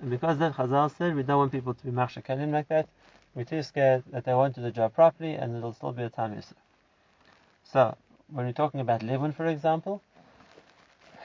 [0.00, 2.88] And because then Chazal said we don't want people to be maksha keilim like that,
[3.34, 6.10] we're too scared that they won't do the job properly and it'll still be a
[6.10, 6.54] time issue.
[7.64, 7.96] So,
[8.30, 10.02] when we're talking about levin, for example,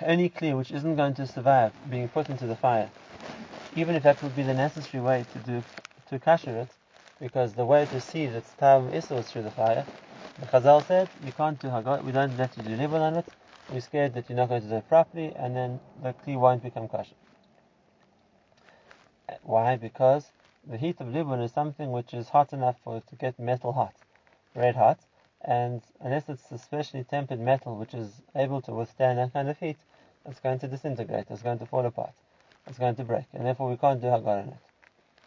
[0.01, 2.89] any kli which isn't going to survive being put into the fire,
[3.75, 5.63] even if that would be the necessary way to do
[6.09, 6.69] to kasher it,
[7.19, 9.85] because the way to see that tam issa was through the fire,
[10.39, 13.25] the Chazal said, you can't do Haggah, we don't let you do on it,
[13.71, 16.63] we're scared that you're not going to do it properly, and then the Kli won't
[16.63, 17.15] become kosher.
[19.43, 19.75] Why?
[19.75, 20.31] Because
[20.67, 23.73] the heat of Libel is something which is hot enough for it to get metal
[23.73, 23.93] hot,
[24.55, 24.99] red hot,
[25.43, 29.77] and unless it's especially tempered metal which is able to withstand that kind of heat,
[30.25, 32.13] it's going to disintegrate, it's going to fall apart,
[32.67, 34.59] it's going to break, and therefore we can't do Haggah on it.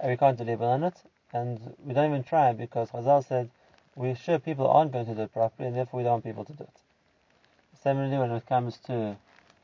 [0.01, 0.97] And we can't do on it,
[1.33, 3.51] and we don't even try because Chazal said
[3.97, 6.45] we're sure people aren't going to do it properly, and therefore we don't want people
[6.45, 6.77] to do it.
[7.83, 9.17] Similarly, when it comes to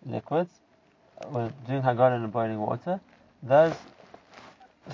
[0.04, 0.50] liquids,
[1.30, 3.00] when doing Hagala in boiling water,
[3.42, 3.74] those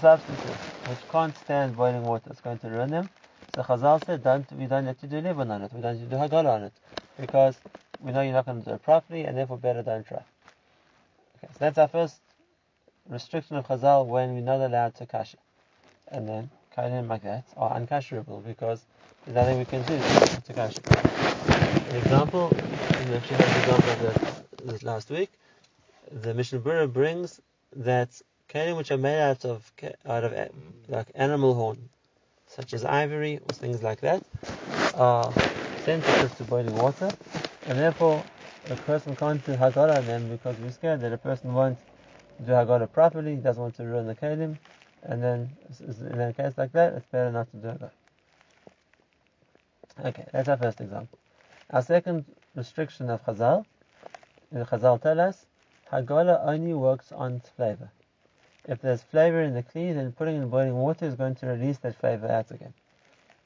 [0.00, 0.56] substances
[0.88, 3.08] which can't stand boiling water, it's going to ruin them.
[3.54, 6.06] So Chazal said, don't, we don't let you do Levin on it, we don't you
[6.06, 6.72] do Hagala on it,
[7.18, 7.56] because
[8.00, 10.22] we know you're not going to do it properly, and therefore better don't try.
[11.38, 12.20] Okay, so that's our first
[13.08, 15.36] restriction of Chazal when we're not allowed to kasher.
[16.08, 18.84] And then, kainim like that are unkasherable because
[19.28, 20.76] nothing we can do to cash
[21.90, 25.30] An example, we had an example of that this last week.
[26.22, 27.40] The Mishnah Berurah brings
[27.74, 28.10] that
[28.48, 29.72] keilim which are made out of
[30.06, 30.48] out of eh,
[30.88, 31.88] like animal horn,
[32.46, 34.22] such as ivory or things like that,
[34.94, 35.32] are
[35.84, 37.10] sensitive to boiling water,
[37.66, 38.22] and therefore
[38.70, 41.78] a person can't do Hagala on them because we're scared that a person won't
[42.44, 44.56] do Hagala properly, he doesn't want to ruin the keilim,
[45.02, 45.50] and then
[46.12, 47.90] in a case like that, it's better not to do Hagala.
[50.04, 51.18] Okay, that's our first example.
[51.70, 53.64] Our second restriction of Chazal,
[54.52, 55.46] the Chazal tell us,
[55.90, 57.90] Hagala only works on flavor.
[58.68, 61.78] If there's flavor in the kli, then putting in boiling water is going to release
[61.78, 62.74] that flavor out again.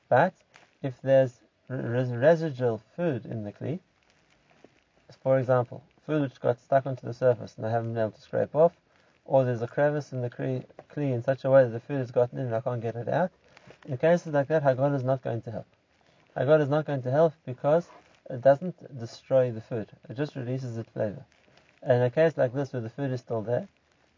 [0.08, 0.34] But
[0.82, 3.78] if there's res- residual food in the kli,
[5.22, 8.20] for example, food which got stuck onto the surface and I haven't been able to
[8.20, 8.72] scrape off,
[9.24, 10.64] or there's a crevice in the kli,
[10.96, 13.08] in such a way that the food has gotten in and I can't get it
[13.08, 13.30] out,
[13.86, 15.66] in cases like that, Hagala is not going to help.
[16.36, 17.88] Hagala is not going to help because
[18.28, 19.88] it doesn't destroy the food.
[20.08, 21.24] It just releases its flavor.
[21.82, 23.66] And in a case like this where the food is still there,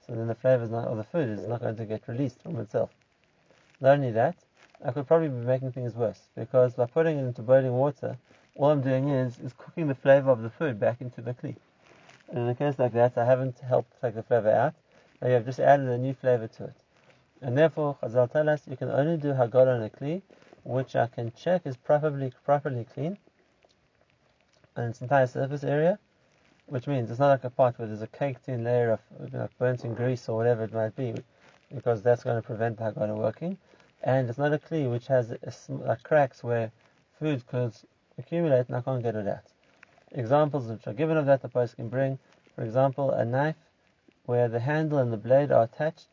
[0.06, 2.42] so then the flavor is not, or the food is not going to get released
[2.42, 2.90] from itself.
[3.80, 4.36] Not only that,
[4.84, 8.18] I could probably be making things worse because by putting it into boiling water,
[8.56, 11.56] all I'm doing is, is cooking the flavor of the food back into the kli.
[12.28, 14.74] And in a case like that, I haven't helped take the flavor out,
[15.22, 16.76] I have just added a new flavor to it.
[17.40, 20.22] And therefore, Chazal tell us you can only do Hagala on a kli
[20.64, 23.18] which I can check is properly properly clean
[24.76, 25.98] and its entire surface area,
[26.66, 29.84] which means it's not like a pot where there's a caked in layer of burnt
[29.84, 31.14] in grease or whatever it might be,
[31.74, 33.58] because that's going to prevent the hagala working.
[34.02, 36.72] And it's not a kli which has a cracks where
[37.18, 37.72] food could
[38.18, 39.44] accumulate and I can't get it out.
[40.12, 42.18] Examples which are given of that the post can bring,
[42.54, 43.56] for example, a knife
[44.26, 46.06] where the handle and the blade are attached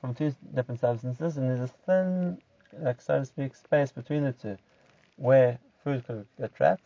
[0.00, 2.38] from two different substances and there's a thin
[2.78, 4.56] like so to speak, space between the two
[5.16, 6.82] where food could get trapped.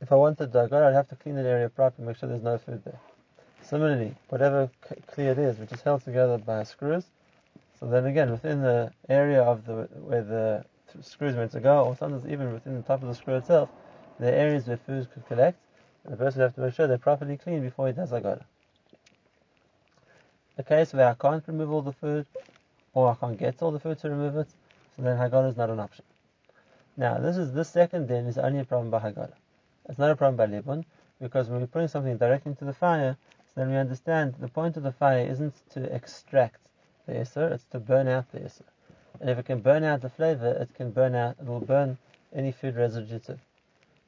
[0.00, 2.42] If I wanted to go, I'd have to clean that area properly, make sure there's
[2.42, 2.98] no food there.
[3.60, 7.04] Similarly, whatever kli it is, which is held together by screws,
[7.78, 10.64] so then again, within the area of the where the
[11.00, 13.68] screws meant to go, or sometimes even within the top of the screw itself,
[14.20, 15.58] are areas where food could collect,
[16.04, 18.44] the person would have to make sure they're properly clean before he does Hagala.
[20.58, 22.26] A case where I can't remove all the food,
[22.94, 24.48] or I can't get all the food to remove it,
[24.96, 26.04] so then Hagala is not an option.
[26.96, 29.32] Now, this is this second din is only a problem by Hagala.
[29.88, 30.84] It's not a problem by Libun,
[31.20, 34.76] because when we're putting something directly into the fire, so then we understand the point
[34.76, 36.60] of the fire isn't to extract
[37.06, 38.64] the Isser, it's to burn out the Isser.
[39.20, 41.98] And if it can burn out the flavor, it can burn out, it will burn
[42.34, 43.20] any food residue.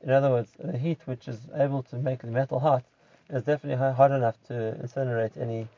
[0.03, 2.85] In other words, the heat which is able to make the metal hot
[3.31, 5.69] is definitely hot enough to incinerate any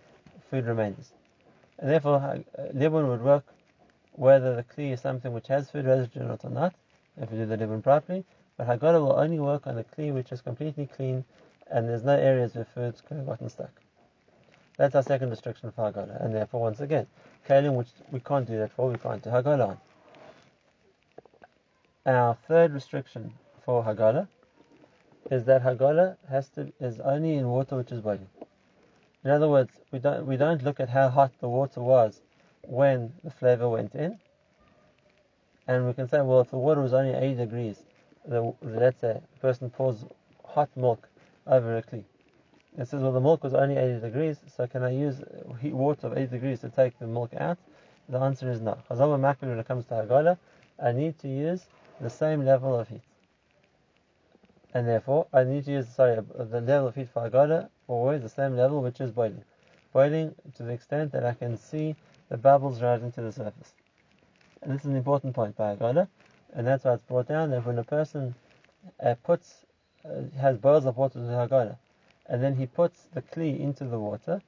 [0.50, 1.12] food remains.
[1.78, 2.38] And therefore, uh,
[2.74, 3.44] Libun would work
[4.12, 6.74] whether the kli is something which has food residue in it or not,
[7.20, 8.24] if we do the libun properly,
[8.56, 11.24] But Hagala will only work on the Kli which is completely clean
[11.70, 13.70] and there's no areas where food's gotten stuck.
[14.76, 16.24] That's our second restriction for Hagala.
[16.24, 17.06] And therefore, once again,
[17.48, 19.78] Keilim, which we can't do that for, we can't do Hagala on.
[22.06, 23.34] Our third restriction
[23.64, 24.28] for Hagala
[25.30, 28.28] is that Hagala has to is only in water which is boiling.
[29.26, 32.20] In other words, we don't we don't look at how hot the water was
[32.62, 34.20] when the flavor went in,
[35.66, 37.82] and we can say, well, if the water was only 80 degrees,
[38.24, 40.04] the, let's say a person pours
[40.44, 41.08] hot milk
[41.44, 42.04] over a kli.
[42.78, 45.16] It says, well, the milk was only 80 degrees, so can I use
[45.60, 47.58] heat water of 80 degrees to take the milk out?
[48.08, 48.78] The answer is no.
[48.88, 50.38] Chazama Chazal when it comes to Hagala,
[50.80, 51.66] I need to use
[52.00, 53.02] the same level of heat.
[54.72, 58.28] And therefore, I need to use, sorry, the level of heat for Hagala, always the
[58.28, 59.44] same level, which is boiling.
[59.92, 61.96] Boiling to the extent that I can see
[62.28, 63.74] the bubbles rising to the surface.
[64.62, 66.08] And this is an important point by Hagala,
[66.54, 68.34] and that's why it's brought down that when a person
[69.00, 69.64] uh, puts,
[70.04, 71.76] uh, has boils of water to Hagala,
[72.26, 74.40] and then he puts the kli into the water,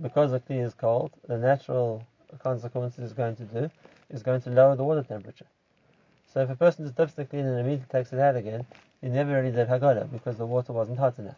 [0.00, 2.02] because the kli is cold, the natural
[2.38, 3.70] consequence is going to do
[4.10, 5.46] is going to lower the water temperature.
[6.32, 8.66] So if a person just dips the kli and immediately takes it out again,
[9.00, 11.36] he never really did Hagala because the water wasn't hot enough.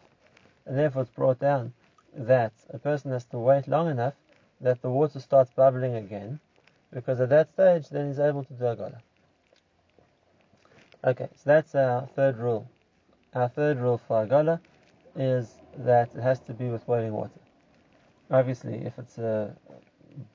[0.65, 1.73] And therefore it's brought down
[2.13, 4.13] that a person has to wait long enough
[4.61, 6.39] that the water starts bubbling again,
[6.93, 9.01] because at that stage then he's able to do Hagala.
[11.03, 12.67] Okay, so that's our third rule.
[13.33, 14.59] Our third rule for Hagala
[15.15, 17.39] is that it has to be with boiling water.
[18.31, 19.53] Obviously, if it's a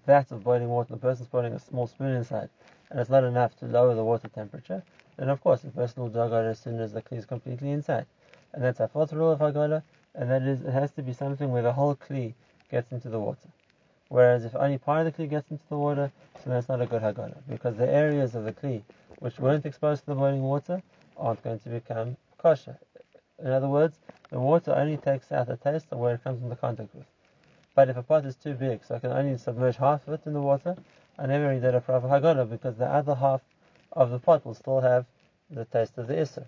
[0.06, 2.50] vat of boiling water, the person's putting a small spoon inside,
[2.90, 4.82] and it's not enough to lower the water temperature,
[5.16, 7.70] then of course the person will do Hagala as soon as the kli is completely
[7.70, 8.06] inside.
[8.52, 9.82] And that's our fourth rule of Hagala,
[10.14, 12.34] and that is it has to be something where the whole kli
[12.70, 13.48] gets into the water.
[14.08, 16.10] Whereas if only part of the kli gets into the water,
[16.44, 18.82] then that's not a good Hagala, because the areas of the kli
[19.20, 20.82] which weren't exposed to the boiling water
[21.16, 22.76] aren't going to become kosher.
[23.38, 23.98] In other words,
[24.30, 27.06] the water only takes out the taste of where it comes into contact with.
[27.74, 30.26] But if a pot is too big, so I can only submerge half of it
[30.26, 30.76] in the water,
[31.18, 33.42] I never really did a proper Hagala because the other half
[33.92, 35.06] of the pot will still have
[35.50, 36.46] the taste of the Isser.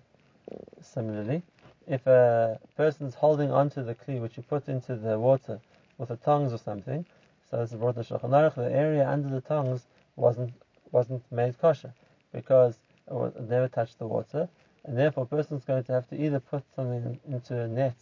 [0.81, 1.43] Similarly,
[1.87, 5.59] if a person's holding onto the kli which you put into the water
[5.97, 7.05] with the tongs or something,
[7.49, 10.53] so this is brought to Shulchan Aruch, the area under the tongs wasn't
[10.91, 11.93] wasn't made kosher
[12.31, 14.47] because it, was, it never touched the water,
[14.85, 17.95] and therefore a person's going to have to either put something into a net,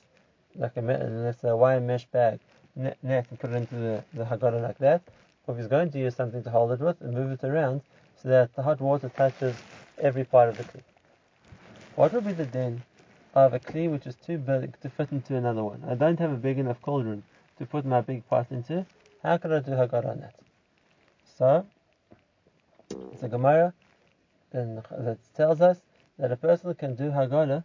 [0.55, 2.39] like a let's say a wire mesh bag
[2.75, 5.01] net, net and put it into the, the Hagala like that,
[5.47, 7.81] or if he's going to use something to hold it with and move it around
[8.21, 9.55] so that the hot water touches
[9.97, 10.81] every part of the kli.
[11.95, 12.81] What would be the din
[13.33, 15.83] of a kli which is too big to fit into another one?
[15.87, 17.23] I don't have a big enough cauldron
[17.57, 18.85] to put my big pot into.
[19.23, 20.35] How could I do Hagala on that?
[21.37, 21.65] So,
[23.11, 23.73] it's a Gemara
[24.51, 25.81] that tells us
[26.17, 27.63] that a person can do Hagala,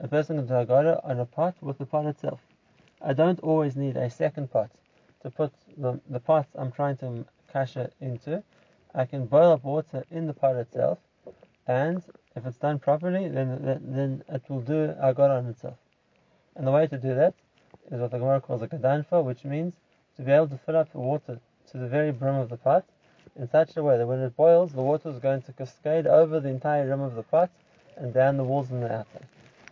[0.00, 2.40] a person can do Hagala on a pot with the pot itself.
[3.00, 4.70] I don't always need a second pot
[5.22, 8.42] to put the, the pot I'm trying to kasha into.
[8.94, 10.98] I can boil up water in the pot itself,
[11.66, 12.02] and
[12.38, 13.48] if it's done properly, then
[13.82, 15.76] then it will do Hagala on itself.
[16.56, 17.34] And the way to do that
[17.90, 19.74] is what the Gemara calls a kadanfa, which means
[20.16, 22.84] to be able to fill up the water to the very brim of the pot
[23.36, 26.40] in such a way that when it boils, the water is going to cascade over
[26.40, 27.50] the entire rim of the pot
[27.96, 29.26] and down the walls and the outside.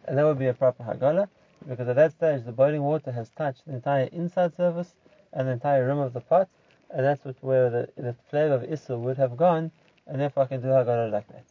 [0.07, 1.29] And that would be a proper hagala,
[1.69, 4.95] because at that stage the boiling water has touched the entire inside surface
[5.33, 6.49] and the entire rim of the pot,
[6.91, 9.73] and that's where the, the flavor of Issa would have gone,
[10.07, 11.45] and therefore I can do hagala like that.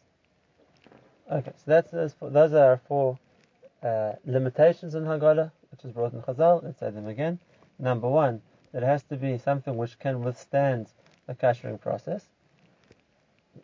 [1.31, 3.17] Okay, so that's those are our four
[3.81, 6.63] uh, limitations in hagala, which is brought in Chazal.
[6.63, 7.39] Let's say them again.
[7.79, 10.88] Number one, that it has to be something which can withstand
[11.25, 12.25] the kashering process.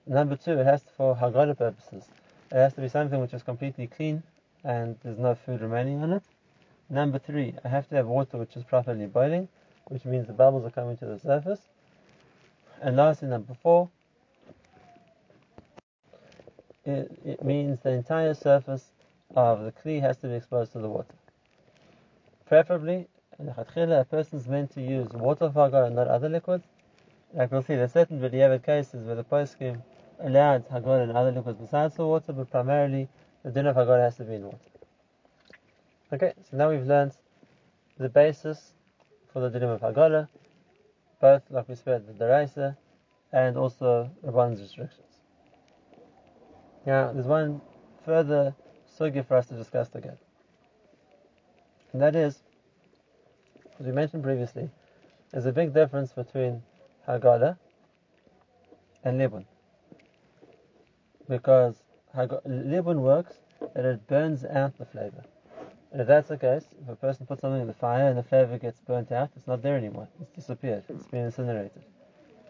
[0.07, 2.05] Number two, it has to, for Hagala purposes,
[2.51, 4.23] it has to be something which is completely clean
[4.63, 6.23] and there's no food remaining on it.
[6.89, 9.47] Number three, I have to have water which is properly boiling,
[9.87, 11.61] which means the bubbles are coming to the surface.
[12.81, 13.89] And lastly, number four,
[16.85, 18.91] it, it means the entire surface
[19.35, 21.15] of the kli has to be exposed to the water.
[22.45, 23.07] Preferably,
[23.39, 26.65] in the Khatchilah a person is meant to use water for and not other liquids,
[27.33, 29.81] like we'll see, there's certain B'diavad cases where the poskim
[30.19, 33.07] allowed Hagala and other liquids besides the water, but primarily
[33.43, 34.57] the din of Hagala has to be in water.
[36.11, 37.13] Okay, so now we've learned
[37.97, 38.73] the basis
[39.31, 40.27] for the din of Hagala,
[41.21, 42.75] both, like we said, the Daraisa
[43.31, 45.10] and also Rabban's restrictions.
[46.85, 47.61] Now, there's one
[48.05, 48.55] further
[48.97, 50.17] sugya for us to discuss together.
[51.93, 52.39] And that is,
[53.79, 54.69] as we mentioned previously,
[55.31, 56.63] there's a big difference between
[57.07, 57.57] Hagala
[59.03, 59.45] and Libun.
[61.29, 61.75] Because
[62.15, 63.35] Libun works
[63.75, 65.23] that it burns out the flavor.
[65.91, 68.23] And if that's the case, if a person puts something in the fire and the
[68.23, 70.07] flavor gets burnt out, it's not there anymore.
[70.21, 70.83] It's disappeared.
[70.89, 71.83] It's been incinerated.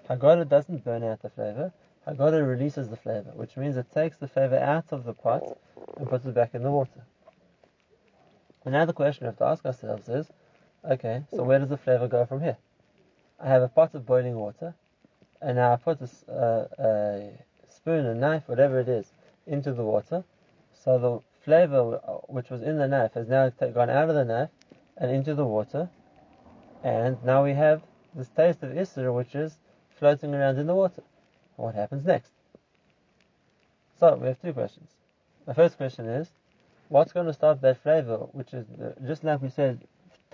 [0.09, 1.73] Hagala doesn't burn out the flavor.
[2.07, 5.43] Hagala releases the flavor, which means it takes the flavor out of the pot
[5.97, 7.05] and puts it back in the water.
[8.65, 10.27] And now the question we have to ask ourselves is,
[10.89, 12.57] okay, so where does the flavor go from here?
[13.39, 14.73] I have a pot of boiling water,
[15.41, 17.31] and now I put a, uh, a
[17.69, 19.11] spoon, a knife, whatever it is,
[19.45, 20.23] into the water.
[20.73, 24.25] So the flavor uh, which was in the knife has now gone out of the
[24.25, 24.49] knife
[24.97, 25.89] and into the water,
[26.83, 27.83] and now we have
[28.15, 29.59] this taste of Isser which is
[29.97, 31.03] floating around in the water.
[31.55, 32.31] What happens next?
[33.99, 34.89] So we have two questions.
[35.45, 36.31] The first question is,
[36.89, 39.79] what's going to stop that flavor, which is the, just like we said,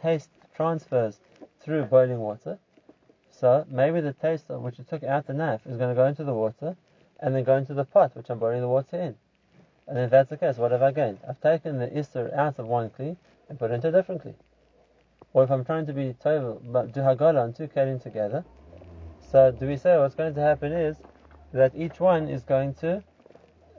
[0.02, 1.20] taste transfers
[1.62, 2.58] through boiling water.
[3.32, 6.08] So maybe the taste of which you took out the knife is going to go
[6.08, 6.76] into the water
[7.20, 9.16] and then go into the pot which I'm boiling the water in.
[9.88, 11.20] And if that's the case, what have I gained?
[11.28, 13.16] I've taken the Isser out of one kli
[13.50, 14.34] and put it into a different kli.
[15.34, 18.44] Or if I'm trying to be tovel, but do hagala and two kelim together,
[19.32, 20.98] so do we say what's going to happen is
[21.54, 23.04] that each one is going to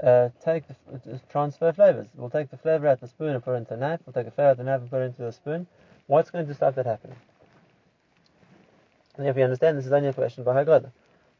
[0.03, 2.09] uh, take the, uh, transfer flavors.
[2.15, 4.01] We'll take the flavor out the spoon and put it into the knife.
[4.07, 5.67] We'll take the flavor out the knife and put it into the spoon.
[6.07, 7.17] What's going to stop that happening?
[9.17, 10.93] And if you understand, this is only a question by Hagala.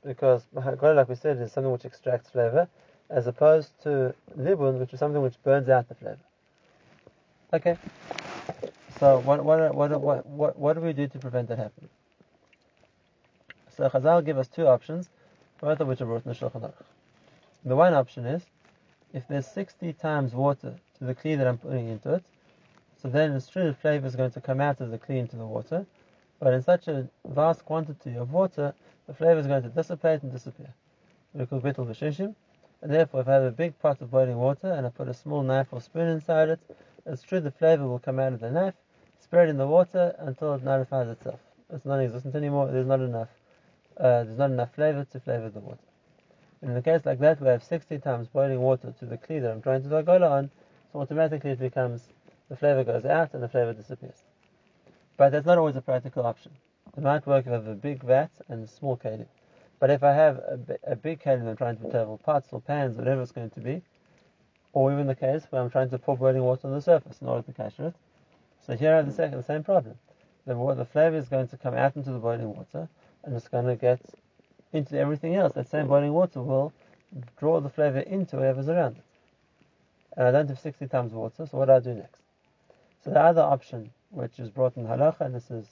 [0.05, 2.69] Because Hagala, like we said, is something which extracts flavor,
[3.11, 6.19] as opposed to Libun, which is something which burns out the flavor.
[7.53, 7.77] Okay.
[8.99, 11.89] So what what what what what, what do we do to prevent that happening?
[13.79, 15.09] So Chazal give us two options,
[15.61, 16.83] both of which are brought in the Shulchan Aruch.
[17.65, 18.43] The one option is,
[19.13, 22.25] if there's 60 times water to the kli that I'm putting into it,
[23.01, 25.37] so then the true the flavor is going to come out of the kli into
[25.37, 25.87] the water,
[26.41, 28.75] but in such a vast quantity of water,
[29.07, 30.75] the flavor is going to dissipate and disappear.
[31.33, 32.35] We call betel v'shishim,
[32.83, 35.15] and therefore, if I have a big pot of boiling water and I put a
[35.15, 36.59] small knife or spoon inside it,
[37.07, 38.75] it's true the flavor will come out of the knife,
[39.21, 41.39] spread in the water until it nullifies itself.
[41.71, 42.73] It's non-existent anymore.
[42.73, 43.29] There's not enough.
[43.99, 45.79] Uh, there's not enough flavor to flavor the water.
[46.63, 49.51] In a case like that, we have 60 times boiling water to the kli that
[49.51, 50.51] I'm trying to do a on,
[50.93, 52.09] so automatically it becomes,
[52.49, 54.25] the flavor goes out and the flavor disappears.
[55.17, 56.53] But that's not always a practical option.
[56.97, 59.27] It might work if I have a big vat and a small kelim.
[59.81, 62.97] But if I have a, a big kelim I'm trying to several pots or pans,
[62.97, 63.83] whatever it's going to be,
[64.73, 67.29] or even the case where I'm trying to pour boiling water on the surface in
[67.29, 67.95] order to capture it,
[68.67, 69.97] so here I have the, second, the same problem.
[70.47, 72.89] The, water, the flavor is going to come out into the boiling water,
[73.29, 74.01] and it's going to get
[74.73, 75.53] into everything else.
[75.53, 76.73] That same boiling water will
[77.39, 79.05] draw the flavor into whatever's around it.
[80.17, 82.23] And I don't have 60 times water, so what do I do next?
[83.05, 85.67] So the other option, which is brought in halacha, and this is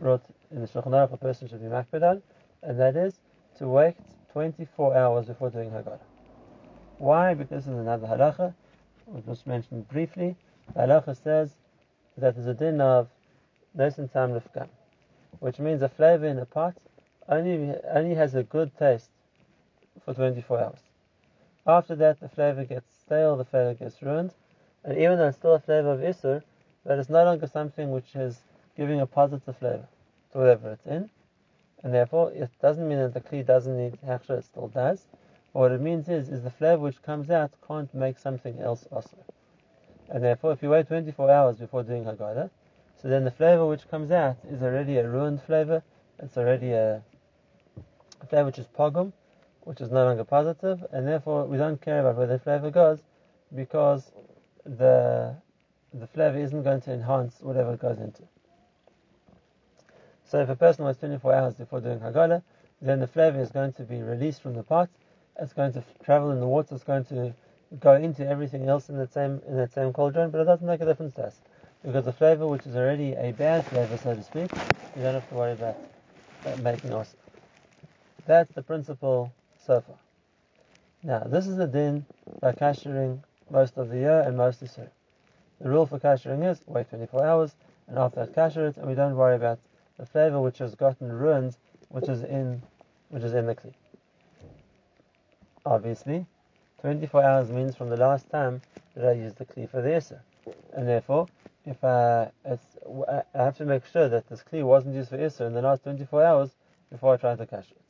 [0.00, 2.22] brought in the Shulchan Aruch, a person should be makbid
[2.62, 3.20] and that is
[3.58, 3.96] to wait
[4.32, 5.98] 24 hours before doing Hagala.
[6.96, 7.34] Why?
[7.34, 8.54] Because is another halacha,
[9.04, 10.34] which was mentioned briefly.
[10.74, 11.50] The halacha says
[12.16, 13.08] that there's a din of
[13.76, 14.68] nosen tam lifkam,
[15.40, 16.74] which means a flavor in a pot
[17.28, 19.10] only only has a good taste
[20.04, 20.80] for 24 hours.
[21.66, 24.34] After that, the flavor gets stale, the flavor gets ruined,
[24.84, 26.42] and even though it's still a flavor of Isser,
[26.84, 28.40] but it's no longer something which is
[28.76, 29.86] giving a positive flavor
[30.32, 31.08] to whatever it's in,
[31.84, 35.06] and therefore it doesn't mean that the kli doesn't need hechsher, it still does.
[35.52, 38.86] But what it means is, is the flavor which comes out can't make something else
[38.90, 39.16] also.
[40.08, 42.50] And therefore, if you wait 24 hours before doing Hagala,
[43.00, 45.82] so then the flavor which comes out is already a ruined flavor,
[46.18, 47.02] it's already a
[48.26, 49.12] flavor which is pogum,
[49.62, 53.00] which is no longer positive, and therefore we don't care about where the flavor goes
[53.54, 54.12] because
[54.64, 55.34] the
[55.94, 58.22] the flavor isn't going to enhance whatever it goes into.
[60.24, 62.42] So if a person waits 24 hours before doing Hagala,
[62.80, 64.88] then the flavor is going to be released from the pot,
[65.38, 67.34] it's going to travel in the water, it's going to
[67.80, 70.80] go into everything else in that same in that same cauldron, but it doesn't make
[70.80, 71.40] a difference to us.
[71.84, 74.50] Because the flavor which is already a bad flavor, so to speak,
[74.96, 75.76] you don't have to worry about,
[76.62, 77.21] making awesome.
[78.26, 79.32] That's the principle
[79.66, 79.96] so far.
[81.02, 82.06] Now, this is the din
[82.40, 83.20] by kashering
[83.50, 84.78] most of the year and most is
[85.60, 87.54] The rule for kashering is wait 24 hours
[87.88, 89.58] and after that kasher it, and we don't worry about
[89.98, 91.56] the flavor which has gotten ruined,
[91.88, 92.62] which is in
[93.10, 93.74] which is in the kli.
[95.66, 96.24] Obviously,
[96.80, 98.62] 24 hours means from the last time
[98.94, 100.20] that I used the kli for the.
[100.72, 101.26] And therefore,
[101.66, 105.54] if I, I have to make sure that this kli wasn't used for Isser in
[105.54, 106.50] the last 24 hours
[106.90, 107.81] before I try to kasher.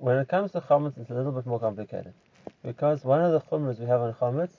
[0.00, 2.14] When it comes to chametz, it's a little bit more complicated.
[2.64, 4.52] Because one of the chumras we have on chametz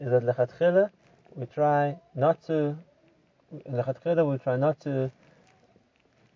[0.00, 0.90] is that lechatchila
[1.36, 2.76] we try not to
[3.70, 5.08] lechatchila we try not to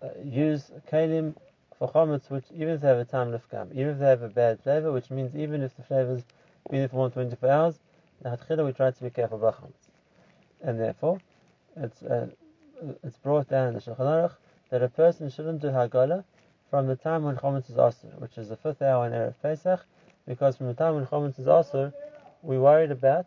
[0.00, 1.34] uh, use kalim
[1.76, 4.28] for chametz, which even if they have a tam lefkam, even if they have a
[4.28, 6.22] bad flavor, which means even if the flavor's
[6.70, 7.80] been there for more than 24 hours,
[8.24, 9.88] Now, we try to be careful about chametz,
[10.62, 11.18] and therefore,
[11.74, 12.28] it's uh,
[13.02, 14.36] it's brought down in the Shulchan Aruch
[14.70, 16.22] that a person shouldn't do hagala
[16.72, 19.84] from the time when chametz is asur, which is the fifth hour in erev Pesach,
[20.26, 21.92] because from the time when chametz is asur,
[22.40, 23.26] we worried about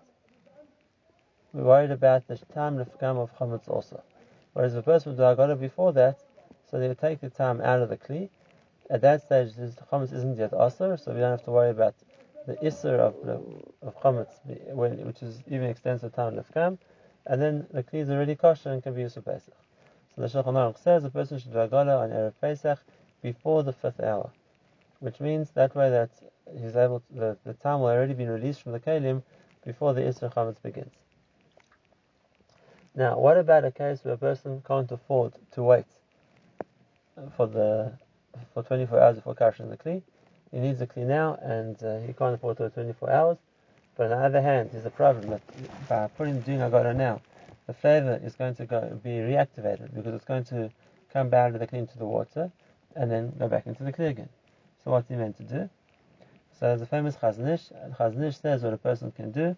[1.53, 4.01] we worried about the time of chametz also.
[4.53, 6.17] Whereas the person do hagala before that,
[6.71, 8.29] so they would take the time out of the kli.
[8.89, 11.93] At that stage, the chametz isn't yet asur, so we don't have to worry about
[12.47, 13.13] the isser of
[13.83, 14.39] of chametz,
[14.73, 16.79] which is even extends the time lefkam,
[17.27, 19.53] and then the kli is already kosher and can be used for Pesach.
[20.15, 22.79] So the Shulchan Aruch says a person should do hagala on erev Pesach
[23.25, 24.29] before the fifth hour,
[24.99, 26.11] which means that way that
[26.61, 29.23] he's able to, the, the time will already been released from the kalim
[29.65, 30.93] before the chametz begins.
[32.93, 35.87] Now, what about a case where a person can't afford to wait
[37.35, 37.93] for the
[38.53, 40.03] for 24 hours before kashing the kli?
[40.51, 43.37] He needs a kli now, and uh, he can't afford to wait 24 hours.
[43.97, 45.41] But on the other hand, there's a problem that
[45.89, 47.21] by putting doing agora now,
[47.65, 50.69] the flavor is going to go be reactivated because it's going to
[51.11, 52.51] come back of the kli into the water
[52.95, 54.29] and then go back into the kli again.
[54.83, 55.69] So what's he meant to do?
[56.59, 57.69] So there's a famous Chazon Ish.
[57.97, 59.55] Chazon Ish says what a person can do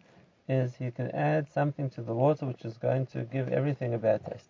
[0.50, 3.98] is he can add something to the water which is going to give everything a
[3.98, 4.50] bad taste.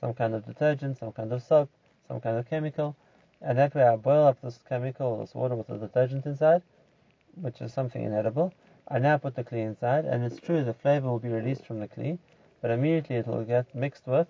[0.00, 1.68] Some kind of detergent, some kind of soap,
[2.06, 2.96] some kind of chemical.
[3.42, 6.62] And that way I boil up this chemical, this water with the detergent inside,
[7.34, 8.52] which is something inedible.
[8.88, 11.80] I now put the kli inside, and it's true the flavor will be released from
[11.80, 12.18] the kli,
[12.62, 14.28] but immediately it will get mixed with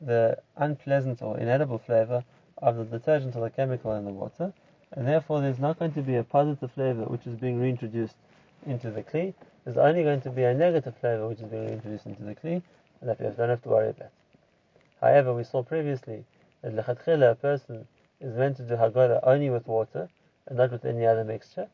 [0.00, 2.24] the unpleasant or inedible flavor
[2.62, 4.52] of the detergent or the chemical in the water,
[4.92, 8.16] and therefore there's not going to be a positive flavor which is being reintroduced
[8.66, 9.34] into the kli.
[9.64, 12.62] There's only going to be a negative flavor which is being reintroduced into the kli,
[13.00, 14.10] and that we don't have to worry about.
[15.00, 16.24] However, we saw previously
[16.62, 17.86] that lechatchila a person
[18.20, 20.08] is meant to do hagala only with water
[20.46, 21.68] and not with any other mixture,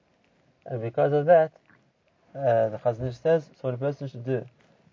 [0.66, 1.53] and because of that,
[2.35, 4.45] uh, the Chazon Ish says, so what a person should do,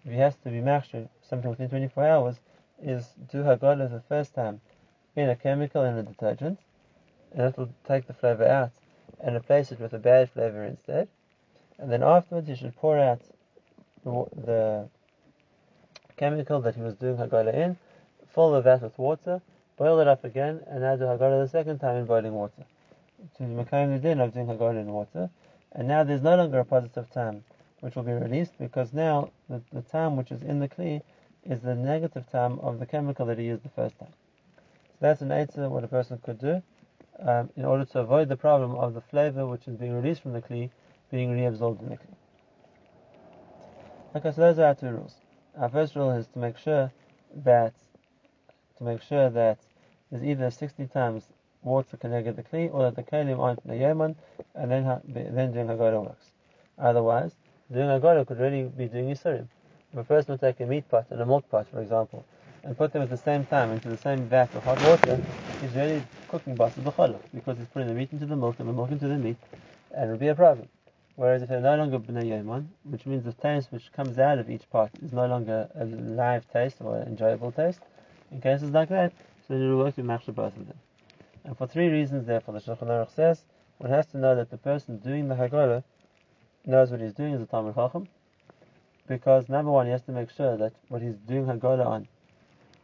[0.06, 2.40] if he has to be machshir something within 24 hours,
[2.82, 4.62] is do hagala the first time
[5.16, 6.60] in a chemical and a detergent,
[7.34, 8.72] and it will take the flavor out
[9.20, 11.08] and replace it with a bad flavor instead.
[11.78, 13.22] And then afterwards, you should pour out
[14.04, 14.90] the, the
[16.18, 17.78] chemical that he was doing hagala in,
[18.34, 19.42] fill the vat with water,
[19.78, 22.64] boil it up again, and now do hagala the second time in boiling water.
[23.38, 25.30] To the Makayim din of doing hagala in water,
[25.74, 27.44] and now there's no longer a positive time
[27.82, 31.02] which will be released because now the, the time which is in the kli
[31.44, 34.14] is the negative time of the chemical that he used the first time.
[35.02, 36.62] That's an answer what a person could do
[37.20, 40.34] um, in order to avoid the problem of the flavor which is being released from
[40.34, 40.70] the kli
[41.10, 42.16] being reabsorbed in the kli.
[44.16, 45.16] Okay, so those are our two rules.
[45.58, 46.92] Our first rule is to make sure
[47.44, 47.74] that
[48.78, 49.58] to make sure that
[50.12, 51.24] there's either 60 times
[51.64, 54.16] water can negate the kli, or that the kalim aren't nayaman,
[54.54, 56.32] and then then doing hagala works.
[56.78, 57.36] Otherwise,
[57.72, 59.48] doing hagala could really be doing yisurim.
[59.94, 62.24] If a person would take a meat pot and a milk pot, for example,
[62.64, 65.20] and put them at the same time into the same vat of hot water,
[65.62, 68.74] he's really cooking basar b'cholov, because he's putting the meat into the milk and the
[68.74, 69.38] milk into the meat,
[69.96, 70.68] and it would be a problem.
[71.16, 74.50] Whereas if they're no longer b'nei yaman, which means the taste which comes out of
[74.50, 77.82] each pot is no longer a live taste or an enjoyable taste,
[78.32, 79.12] in cases like that,
[79.48, 80.78] so then it will work to match both of them.
[81.44, 83.44] And for three reasons, therefore, the Shulchan Aruch says
[83.80, 85.84] one has to know that the person doing the Hagala
[86.66, 88.08] knows what he's doing as a Talmud Chacham,
[89.08, 92.08] because number one, he has to make sure that what he's doing Hagala on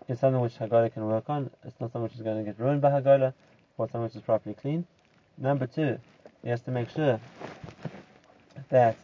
[0.08, 1.50] is something which Hagala can work on.
[1.64, 3.34] It's not something which is going to get ruined by Hagala,
[3.78, 4.86] or something which is properly clean.
[5.38, 6.00] Number two,
[6.44, 7.20] he has to make sure
[8.70, 8.98] that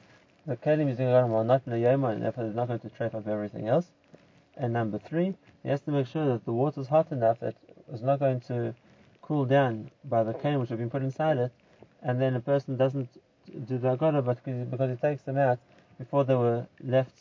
[0.46, 2.90] the kelim doing Hagala are not in a yoma, and therefore they're not going to
[2.90, 3.88] trap up everything else.
[4.58, 7.56] And number three, he has to make sure that the water is hot enough that
[7.92, 8.74] it's not going to
[9.22, 11.52] cool down by the cane which have been put inside it,
[12.02, 13.10] and then a person doesn't
[13.68, 13.96] do the
[14.26, 15.60] but because he takes them out
[15.98, 17.14] before they were left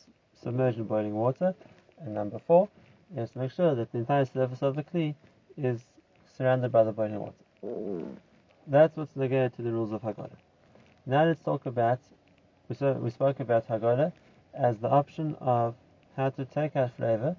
[0.42, 1.54] submerged in boiling water.
[2.00, 2.68] And number four,
[3.12, 5.14] he has to make sure that the entire surface of the kli
[5.56, 5.84] is
[6.36, 8.06] surrounded by the boiling water.
[8.66, 10.36] That's what's negated to the rules of Hagala.
[11.04, 12.00] Now let's talk about,
[12.68, 14.12] we, we spoke about Hagala
[14.54, 15.74] as the option of
[16.16, 17.36] how to take out flavor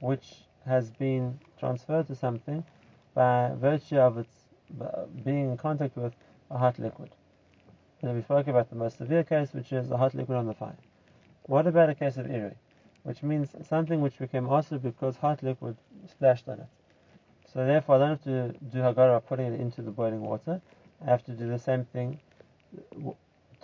[0.00, 2.64] which has been transferred to something
[3.14, 4.32] by virtue of its
[4.80, 6.14] uh, being in contact with
[6.50, 7.10] a hot liquid.
[8.02, 10.54] And we spoke about the most severe case, which is a hot liquid on the
[10.54, 10.76] fire.
[11.42, 12.54] What about a case of irui,
[13.02, 15.76] which means something which became also because hot liquid
[16.08, 16.68] splashed on it.
[17.52, 20.60] So therefore, I don't have to do hagala putting it into the boiling water.
[21.04, 22.20] I have to do the same thing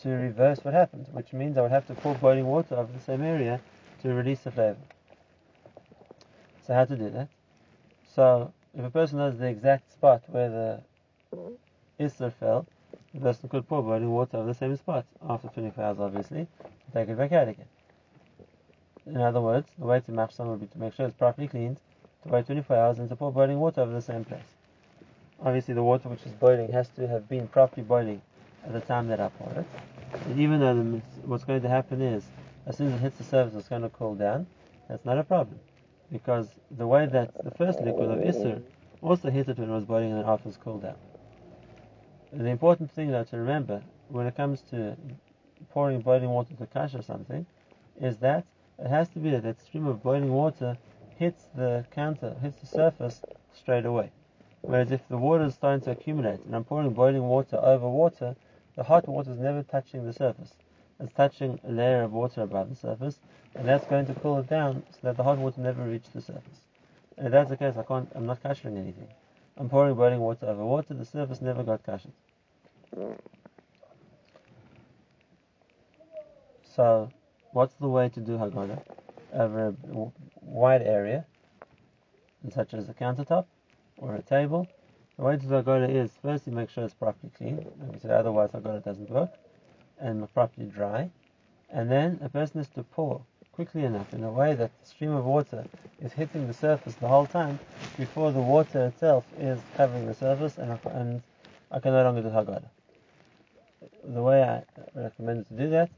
[0.03, 3.01] to reverse what happened, which means I would have to pour boiling water over the
[3.01, 3.61] same area
[4.03, 4.77] to release the flavor.
[6.67, 7.29] So how to do that?
[8.15, 10.83] So if a person knows the exact spot where the
[12.01, 12.67] Isser fell,
[13.15, 16.93] the person could pour boiling water over the same spot after 24 hours, obviously, and
[16.93, 17.67] take it back out again.
[19.07, 21.47] In other words, the way to match some would be to make sure it's properly
[21.47, 21.79] cleaned,
[22.25, 24.41] to wait 24 hours, and to pour boiling water over the same place.
[25.45, 28.21] Obviously, the water which is boiling has to have been properly boiling
[28.65, 29.67] at the time that I pour it.
[30.27, 32.25] And even though the, what's going to happen is,
[32.67, 34.47] as soon as it hits the surface, it's going to cool down.
[34.89, 35.61] That's not a problem,
[36.11, 38.63] because the way that the first liquid of Isser
[39.03, 40.97] also hit it when it was boiling and then after it's cooled down.
[42.33, 44.97] The important thing though to remember when it comes to
[45.71, 47.47] pouring boiling water to kash or something
[48.01, 48.45] is that
[48.79, 50.77] it has to be that that stream of boiling water
[51.19, 53.23] hits the counter, hits the surface
[53.55, 54.11] straight away.
[54.63, 58.37] Whereas if the water is starting to accumulate and I'm pouring boiling water over water,
[58.75, 60.55] the hot water is never touching the surface.
[60.99, 63.19] It's touching a layer of water above the surface,
[63.55, 66.21] and that's going to cool it down so that the hot water never reaches the
[66.21, 66.61] surface.
[67.17, 69.09] And if that's the case, I can't, I'm not kashering anything.
[69.57, 72.09] I'm pouring boiling water over water, the surface never got kashed.
[76.75, 77.11] So,
[77.57, 78.79] what's the way to do Hagala
[79.33, 79.75] over a
[80.43, 81.25] wide area,
[82.53, 83.47] such as a countertop
[83.97, 84.69] or a table?
[85.17, 87.99] The way to do Hagala is first you make sure it's properly clean, like we
[87.99, 89.31] said, otherwise Hagala doesn't work,
[89.99, 91.11] and properly dry.
[91.71, 95.13] And then a person has to pour quickly enough in a way that the stream
[95.13, 95.65] of water
[96.03, 97.59] is hitting the surface the whole time
[97.97, 101.23] before the water itself is covering the surface and, and
[101.71, 102.69] I can no longer do Hagala.
[104.05, 104.63] The way I
[104.95, 105.89] recommend to do that,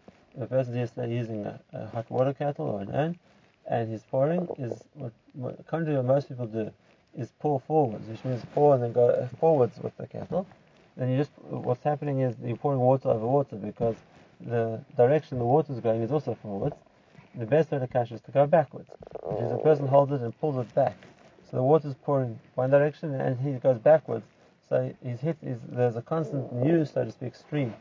[0.40, 3.18] a person is using a, a, hot water kettle or an urn
[3.66, 6.70] and he's pouring, is what, what contrary what most people do
[7.16, 10.46] is pour forwards, which means pour and then go uh, forwards with the kettle.
[10.96, 13.96] Then you just what's happening is you're pouring water over water because
[14.40, 16.76] the direction the water is going is also forwards,
[17.34, 18.88] the best way to catch is to go backwards,
[19.22, 20.96] which is a person holds it and pulls it back.
[21.50, 24.26] So the water is pouring one direction and he goes backwards.
[24.68, 27.74] So he's hit, he's, there's a constant new, so to speak, stream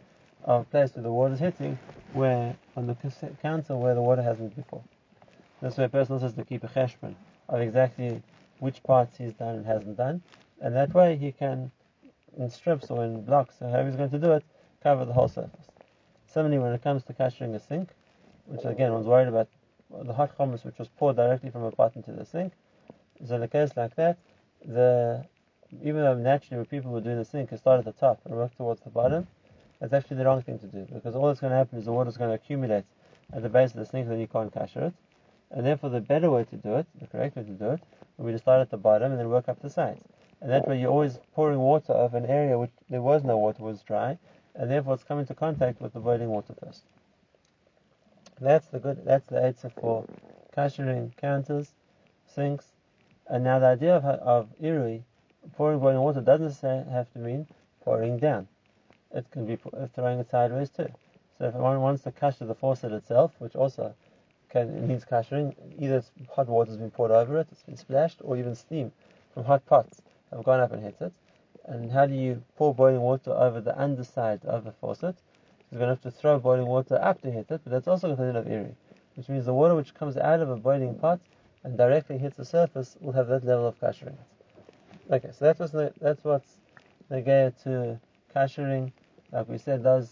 [0.46, 1.78] of place where the water is hitting,
[2.18, 2.96] where on the
[3.42, 4.84] counter where the water hasn't before.
[5.62, 7.16] That's way a person also has to keep a cheshbon
[7.50, 8.22] of exactly
[8.60, 10.22] which parts he's done and hasn't done,
[10.62, 11.72] and that way he can,
[12.38, 14.44] in strips or in blocks, or however he's going to do it,
[14.82, 15.68] cover the whole surface.
[16.26, 17.90] Similarly, when it comes to kashering a sink,
[18.46, 19.48] which again one's worried about
[20.04, 22.54] the hot hummus which was poured directly from a pot into the sink.
[23.26, 24.18] So in a case like that,
[24.66, 25.26] the
[25.84, 28.34] even though naturally when people were doing the sink, it start at the top and
[28.36, 29.28] work towards the bottom,
[29.80, 31.92] that's actually the wrong thing to do because all that's going to happen is the
[31.92, 32.86] water is going to accumulate
[33.34, 34.94] at the base of the sink, and then you can't kasher it.
[35.52, 37.82] And therefore, the better way to do it, the correct way to do it,
[38.18, 40.02] would be to start at the bottom and then work up the sides.
[40.42, 43.64] And that way, you're always pouring water over an area which there was no water,
[43.64, 44.18] was dry,
[44.56, 46.84] and therefore it's coming into contact with the boiling water first.
[48.40, 49.04] That's the good.
[49.06, 50.06] That's the answer for
[50.56, 51.72] kashering counters,
[52.28, 52.66] sinks,
[53.28, 55.04] and now the idea of of irui,
[55.56, 57.48] pouring boiling water doesn't have to mean
[57.84, 58.48] pouring down.
[59.14, 60.90] It can be uh, throwing it sideways too.
[61.38, 63.94] So if one wants to kasher the faucet itself, which also
[64.50, 68.38] can means kashering, either hot water has been poured over it, it's been splashed, or
[68.38, 68.92] even steam
[69.34, 70.02] from hot pots
[70.32, 71.14] have gone up and hit it.
[71.66, 75.16] And how do you pour boiling water over the underside of the faucet?
[75.70, 78.08] You're going to have to throw boiling water up to hit it, but that's also
[78.08, 78.74] considered of irui,
[79.16, 81.20] which means the water which comes out of a boiling pot
[81.64, 84.16] and directly hits the surface will have that level of kashering.
[85.12, 86.58] Okay, so that's what's that's what's
[87.12, 88.00] negaya to
[88.38, 88.92] kashering.
[89.32, 90.10] Like we said, those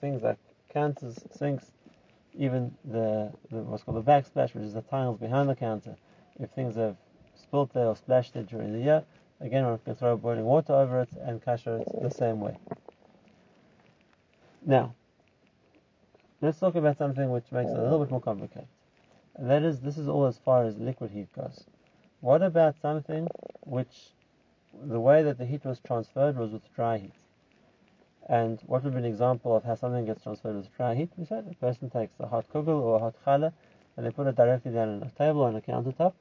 [0.00, 0.38] things like
[0.72, 1.72] counters, sinks,
[2.36, 5.96] even the, the what's called the backsplash, which is the tiles behind the counter.
[6.40, 6.96] If things have
[7.40, 9.04] spilt there or splashed there during the year,
[9.40, 12.56] again one can throw boiling water over it and kasher it the same way.
[14.66, 14.94] Now,
[16.40, 18.68] let's talk about something which makes it a little bit more complicated.
[19.36, 21.64] And that is, this is all as far as liquid heat goes.
[22.20, 23.28] What about something
[23.60, 24.14] which
[24.82, 27.12] the way that the heat was transferred was with dry heat?
[28.28, 31.10] And what would be an example of how something gets transferred dry heat?
[31.16, 33.52] We said a person takes a hot kugel or a hot challah
[33.96, 36.14] and they put it directly down on a table or on a countertop.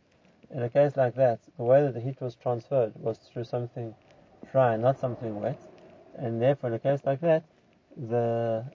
[0.51, 3.95] In a case like that, the way that the heat was transferred was through something
[4.51, 5.59] dry, not something wet.
[6.15, 7.43] And therefore, in a case like that,
[7.95, 8.65] the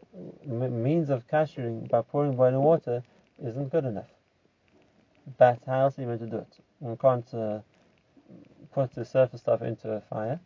[0.47, 3.03] means of kashering by pouring boiling water
[3.43, 4.11] isn't good enough.
[5.37, 6.59] But how else are you meant to do it?
[6.79, 7.61] One can't uh,
[8.73, 10.41] put the surface stuff into a fire.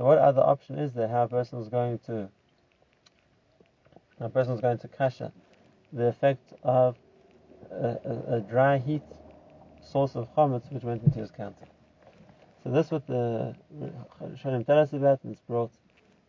[0.00, 1.08] So what other option is there?
[1.08, 2.30] How a person is going to
[4.18, 5.30] a person is going to kasher
[5.92, 6.96] the effect of
[7.70, 9.02] a, a, a, dry heat
[9.82, 11.66] source of chametz which went into his counter.
[12.64, 13.54] So this is what the
[14.42, 15.72] Shalim tell us about, and it's brought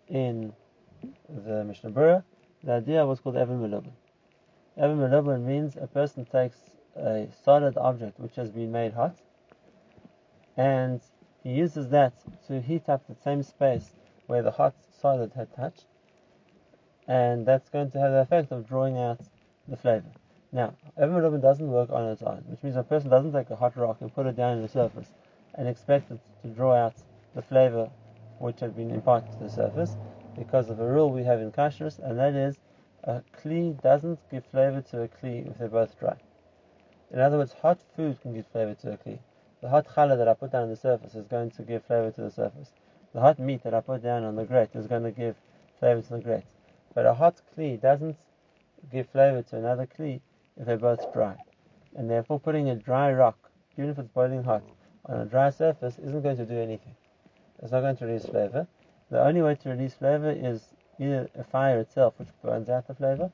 [0.10, 0.52] in
[1.30, 2.26] the Mishnah Berurah,
[2.66, 3.94] the idea was called Evan Melubin.
[4.76, 6.58] Evan Melubin means a person takes
[6.98, 9.16] a solid object which has been made hot
[10.58, 11.00] and
[11.44, 12.14] he uses that
[12.48, 13.92] to heat up the same space
[14.28, 15.86] where the hot solid had touched
[17.08, 19.20] and that's going to have the effect of drawing out
[19.68, 20.12] the flavor.
[20.52, 23.76] Now, Melubin doesn't work on its own, which means a person doesn't take a hot
[23.76, 25.08] rock and put it down on the surface
[25.56, 26.94] and expect it to draw out
[27.36, 27.90] the flavor
[28.40, 29.96] which had been imparted to the surface,
[30.38, 32.58] because of a rule we have in kashrus, and that is
[33.04, 36.16] a kli doesn't give flavor to a kli if they're both dry.
[37.12, 39.20] In other words, hot food can give flavor to a kli.
[39.62, 42.10] The hot challah that I put down on the surface is going to give flavor
[42.12, 42.72] to the surface.
[43.14, 45.36] The hot meat that I put down on the grate is going to give
[45.80, 46.46] flavor to the grate.
[46.96, 48.18] But a hot kli doesn't
[48.92, 50.22] give flavor to another kli
[50.58, 51.38] if they're both dry.
[51.96, 54.64] And therefore putting a dry rock, even if it's boiling hot,
[55.06, 56.96] on a dry surface isn't going to do anything.
[57.62, 58.66] It's not going to release flavor.
[59.12, 62.96] The only way to release flavor is either a fire itself, which burns out the
[62.96, 63.32] flavor,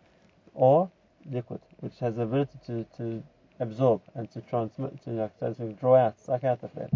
[0.54, 0.92] or
[1.30, 3.24] liquid, which has the ability to, to
[3.60, 6.90] absorb and to transmit, to, like, so to draw out, suck out the flavor.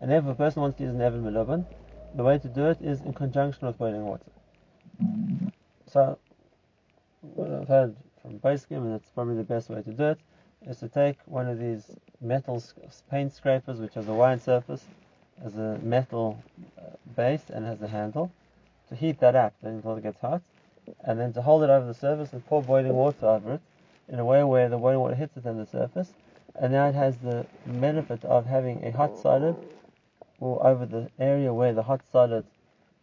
[0.00, 1.64] And if a person wants to use an Evan Melubin,
[2.14, 4.24] the way to do it is in conjunction with boiling water.
[5.90, 6.18] So,
[7.20, 10.18] what I've heard from poskim, and that's probably the best way to do it,
[10.66, 11.90] is to take one of these
[12.20, 12.62] metal
[13.10, 14.84] paint scrapers, which has a wide surface,
[15.42, 16.42] has a metal
[16.78, 16.82] uh,
[17.16, 18.30] base, and has a handle,
[18.88, 20.42] to heat that up until it gets hot,
[21.04, 23.60] and then to hold it over the surface and pour boiling water over it
[24.08, 26.12] in a way where the boiling water hits it on the surface,
[26.56, 29.56] and now it has the benefit of having a hot solid
[30.40, 32.44] or over the area where the hot solid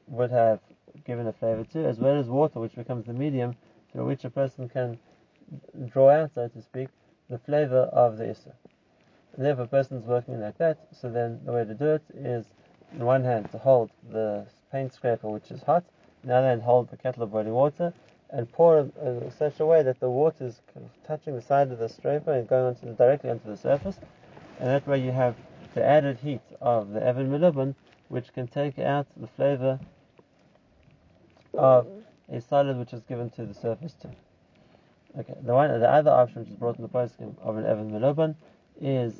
[0.07, 0.59] would have
[1.05, 3.55] given a flavor to, as well as water, which becomes the medium
[3.91, 4.97] through which a person can
[5.87, 6.89] draw out, so to speak,
[7.29, 8.53] the flavor of the Isser.
[9.37, 12.03] And if a person is working like that, so then the way to do it
[12.13, 12.45] is,
[12.93, 15.83] in one hand, to hold the paint scraper, which is hot,
[16.23, 17.93] in the other hand, hold the kettle of boiling water,
[18.31, 20.61] and pour in such a way that the water is
[21.05, 23.99] touching the side of the scraper and going onto the, directly onto the surface.
[24.59, 25.35] And that way you have
[25.73, 27.75] the added heat of the Evan Melubin,
[28.07, 29.79] which can take out the flavor
[31.53, 31.87] of
[32.29, 34.11] a solid which is given to the surface too.
[35.19, 37.91] Okay, the one, the other option which is brought in the poskim of an Evan
[37.91, 38.35] Melubin
[38.79, 39.13] is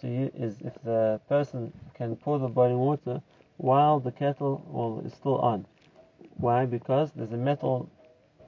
[0.00, 3.22] to use, is if the person can pour the boiling water
[3.58, 5.64] while the kettle well, is still on.
[6.36, 6.66] Why?
[6.66, 7.88] Because there's a metal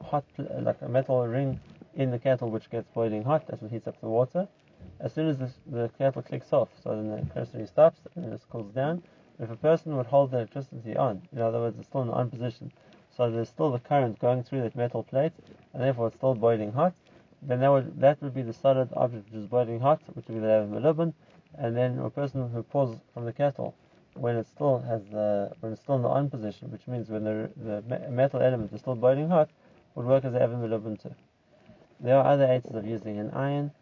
[0.03, 1.61] hot, like a metal ring
[1.95, 3.47] in the kettle which gets boiling hot.
[3.47, 4.49] That's what heats up the water.
[5.01, 8.41] As soon as the, the kettle clicks off, so then the electricity stops and it
[8.51, 9.03] cools down.
[9.41, 12.15] If a person would hold the electricity on, in other words, it's still in the
[12.15, 12.73] on position,
[13.17, 15.33] so there's still the current going through that metal plate,
[15.73, 16.95] and therefore it's still boiling hot,
[17.43, 20.35] then that would that would be the solid object which is boiling hot, which would
[20.35, 21.13] be the melubin,
[21.55, 23.75] and then a person who pulls from the kettle
[24.15, 27.25] when it still has the when it's still in the on position, which means when
[27.25, 29.49] the the metal element is still boiling hot,
[29.99, 31.15] would work as an evan melubin too.
[32.01, 33.73] There are other aids of using an iron.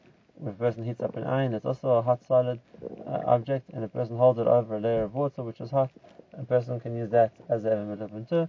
[0.41, 2.61] If a person heats up an iron, it's also a hot solid
[3.07, 5.91] uh, object, and a person holds it over a layer of water which is hot,
[6.33, 8.49] a person can use that as an evan melubin too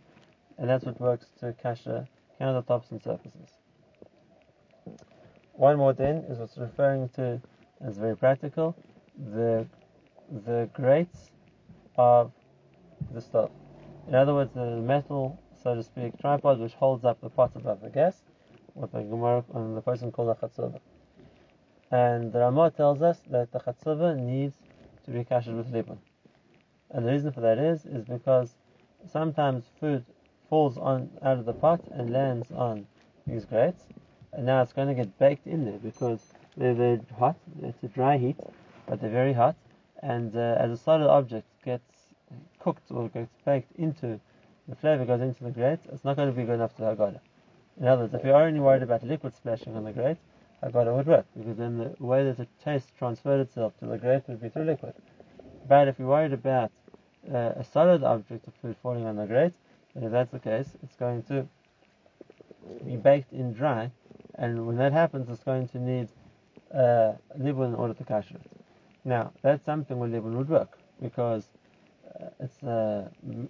[0.58, 2.08] and that's what works to kasha
[2.40, 3.50] countertops and surfaces.
[5.54, 7.42] One more then is what's referring to
[7.86, 8.76] as very practical,
[9.34, 9.66] the
[10.46, 11.32] the grates
[11.98, 12.32] of
[13.14, 13.52] the stove.
[14.08, 17.82] In other words, the metal, so to speak, tripod which holds up the pot above
[17.82, 18.22] the gas,
[18.74, 20.80] what the Gemara and the person called a chatzova.
[21.92, 24.56] And the Ramah tells us that the chatzova needs
[25.04, 25.98] to be kashed with libun.
[26.92, 28.56] And the reason for that is, is because
[29.12, 30.06] sometimes food
[30.50, 32.88] falls on out of the pot and lands on
[33.26, 33.88] these grates,
[34.32, 36.22] and now it's going to get baked in there because
[36.56, 37.36] they're, they're hot.
[37.62, 38.38] It's a dry heat,
[38.88, 39.58] but they're very hot,
[40.02, 42.14] and uh, as a solid object gets
[42.58, 44.22] cooked or gets baked into
[44.68, 47.20] the flavor goes into the grate, it's not going to be good enough to Hagala.
[47.80, 50.18] In other words, if you're only worried about liquid splashing on the grate,
[50.64, 54.24] Hagala would work because then the way that the taste transferred itself to the grate
[54.28, 54.94] would be through liquid.
[55.68, 56.72] But if you're worried about
[57.32, 59.54] uh, a solid object of food falling on the grate,
[59.94, 61.48] and if that's the case, it's going to
[62.86, 63.92] be baked in dry,
[64.36, 66.10] and when that happens, it's going to need
[66.74, 68.52] uh, libun in order to kasher it.
[69.06, 71.46] Now, that's something where libun would work, because
[72.40, 73.10] it's uh,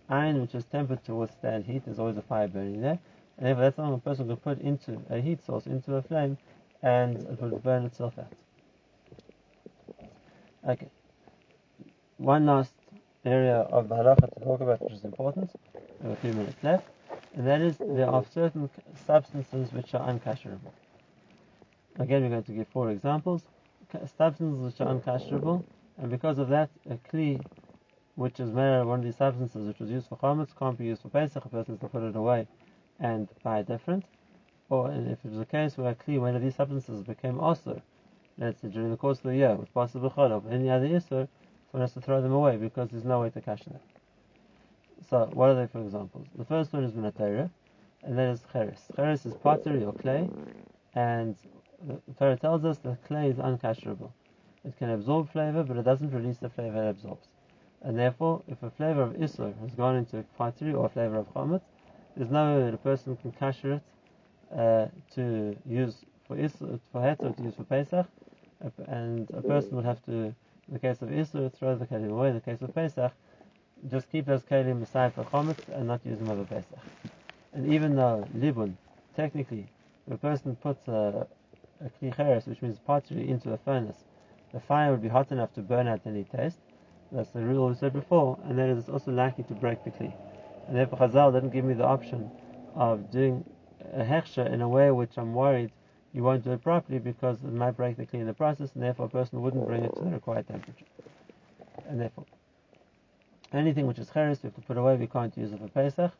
[0.10, 3.00] iron which is tempered to withstand heat, there's always a fire burning there,
[3.38, 6.38] and if that's something a person could put into a heat source, into a flame,
[6.82, 8.34] and it would burn itself out.
[10.68, 10.90] Okay.
[12.18, 12.74] One last
[13.26, 15.52] area of the halacha to talk about which is important.
[16.02, 16.88] We have a few minutes left,
[17.36, 18.70] and that is there are certain
[19.06, 20.74] substances which are unkasherable.
[22.00, 23.44] Again, we're going to give four examples.
[24.18, 25.64] Substances which are unkasherable,
[25.98, 27.42] and because of that, a kli
[28.18, 30.76] which is made out of one of these substances which was used for chametz can't
[30.76, 31.46] be used for Pesach.
[31.46, 32.48] A person has to put it away
[33.00, 34.06] and buy different.
[34.70, 37.80] Or if it was a case where kli, one of these substances became also,
[38.40, 41.28] let's say during the course of the year, with possible of any other isur,
[41.70, 43.80] one has to throw them away because there's no way to cash them.
[45.08, 46.26] So, what are they for examples?
[46.36, 47.52] The first one is Minatera,
[48.02, 48.80] and that is Cheres.
[48.96, 50.28] Cheres is pottery or clay,
[50.96, 51.36] And
[51.86, 54.12] the Torah tells us that clay is uncasherable.
[54.66, 57.28] It can absorb flavor, but it doesn't release the flavor it absorbs.
[57.82, 61.34] And therefore, if a flavor of Isur has gone into Fatiri or a flavor of
[61.34, 61.62] Chometz,
[62.16, 67.02] there's no way that a person can kasher it uh, to use for Isur, for
[67.02, 68.08] Het or to use for Pesach,
[68.88, 70.36] and a person would have to, in
[70.70, 72.30] the case of Isur, throw the kelim away.
[72.30, 73.14] In the case of Pesach,
[73.90, 76.80] just keep those kelim aside for Chometz and not use them over Pesach.
[77.54, 78.74] And even though Libun,
[79.16, 79.68] technically,
[80.08, 81.28] if a person puts a,
[81.82, 84.04] a kli which means pottery, into a furnace,
[84.54, 86.60] the fire would be hot enough to burn out any taste.
[87.12, 90.14] That's the rule we said before, and that is also likely to break the kli.
[90.68, 92.30] And therefore Chazal didn't give me the option
[92.76, 93.46] of doing
[93.94, 95.72] a hechsher in a way which I'm worried
[96.14, 98.84] you won't do it properly because it might break the kli in the process, and
[98.84, 100.86] therefore a person wouldn't bring it to the required temperature.
[101.88, 102.26] And therefore,
[103.54, 106.12] anything which is cheres we have to put away, we can't use it for Pesach.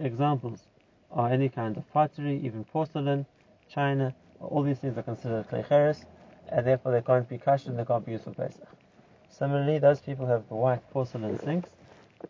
[0.00, 0.66] Examples
[1.12, 3.26] are any kind of pottery, even porcelain,
[3.68, 6.04] china, all these things are considered clay cheres,
[6.48, 8.66] and therefore they can't be kashed and they can't be used for Pesach.
[9.32, 11.70] Similarly, those people who have the white porcelain sinks,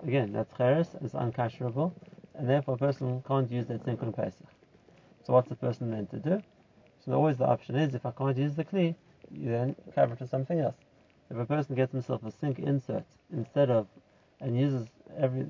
[0.07, 1.93] again, that's cheres, it's uncasherable,
[2.37, 4.47] and therefore a person can't use that sink on Pesach.
[5.25, 6.43] So what's the person meant to do?
[7.05, 8.95] So always the option is, if I can't use the kli,
[9.33, 10.77] you then cover it with something else.
[11.29, 13.89] If a person gets himself a sink insert instead of,
[14.41, 14.87] and uses
[15.19, 15.45] every,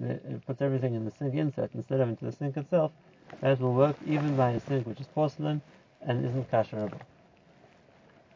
[0.47, 2.93] puts everything in the sink insert instead of into the sink itself,
[3.41, 5.61] that will work even by a sink which is porcelain
[6.01, 7.01] and isn't kasherable.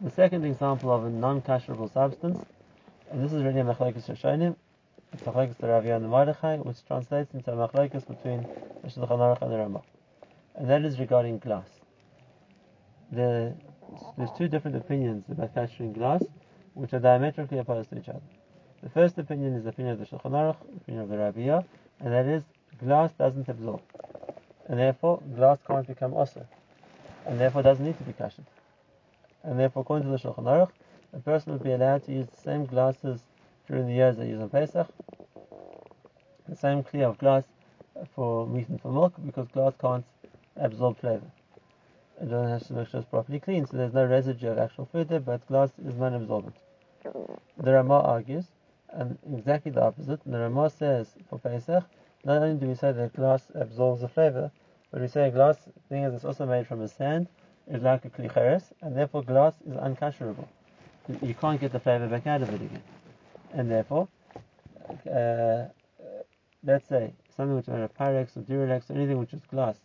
[0.02, 2.44] The second example of a non-kasherable substance
[3.10, 4.56] and this is really a machlekes Rishonim.
[5.12, 8.46] It's machlekes the Rav Yonah Mordechai, which translates into a machlekes between
[8.82, 9.82] the Shulchan Aruch and the Ramah,
[10.56, 11.68] and that is regarding glass.
[13.12, 13.54] The,
[14.18, 16.24] there's two different opinions about kashering glass,
[16.74, 18.20] which are diametrically opposed to each other.
[18.82, 21.64] The first opinion is the opinion of the Shulchan Aruch, the opinion of the Rabbiya,
[22.00, 22.42] and that is
[22.78, 23.80] glass doesn't absorb,
[24.68, 26.46] and therefore glass can't become osir,
[27.26, 28.40] and therefore doesn't need to be kashed.
[29.44, 30.70] And therefore, according to the Shulchan Aruch,
[31.16, 33.22] a person would be allowed to use the same glasses
[33.66, 34.86] during the years they use on Pesach,
[36.46, 37.44] the same clear of glass
[38.14, 40.04] for meat and for milk, because glass can't
[40.56, 41.30] absorb flavor.
[42.20, 44.84] It doesn't have to make sure it's properly clean, so there's no residue of actual
[44.92, 46.54] food there, but glass is non-absorbent.
[47.02, 48.44] The Ramah argues,
[48.90, 50.20] and exactly the opposite.
[50.26, 51.84] The Ramah says for Pesach,
[52.24, 54.50] not only do we say that glass absorbs the flavor,
[54.90, 55.56] but we say glass,
[55.88, 57.28] being as it's also made from a sand,
[57.68, 60.46] is like a klicheres, and therefore glass is uncasherable
[61.22, 62.82] you can't get the flavor back out of it again.
[63.52, 64.08] And therefore,
[65.10, 65.66] uh,
[66.64, 69.76] let's say something which is a Pyrex or Duralex or anything which is glass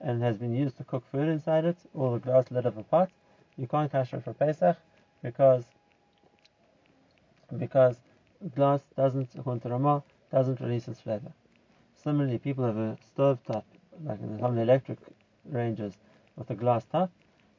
[0.00, 2.82] and has been used to cook food inside it, or the glass lid of a
[2.82, 3.10] pot,
[3.56, 4.76] you can't cash it for Pesach
[5.22, 5.64] because
[7.56, 7.96] because
[8.54, 11.32] glass doesn't, according to Ramah, doesn't release its flavor.
[11.94, 13.64] Similarly, people have a stove top,
[14.04, 14.98] like in some electric
[15.44, 15.94] ranges,
[16.36, 17.10] with a glass top,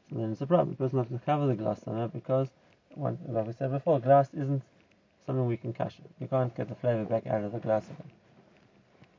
[0.09, 0.71] so then it's a problem.
[0.71, 2.49] The person has to cover the glass somehow because
[2.97, 4.61] like we said before, glass isn't
[5.25, 5.97] something we can cash.
[6.19, 8.11] You can't get the flavor back out of the glass again.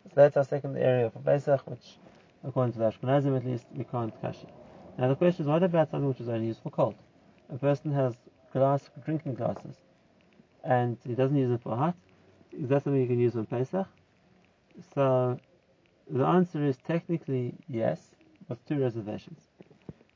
[0.05, 1.99] So that's our second area for Pesach, which,
[2.45, 4.39] according to the Ashkenazim at least, we can't cash.
[4.99, 6.95] Now the question is, what about something which is only used for cold?
[7.53, 8.15] A person has
[8.53, 9.77] glass drinking glasses,
[10.65, 11.95] and he doesn't use it for hot.
[12.53, 13.87] Is that something you can use on Pesach?
[14.95, 15.39] So
[16.11, 18.01] the answer is technically yes,
[18.49, 19.41] with two reservations.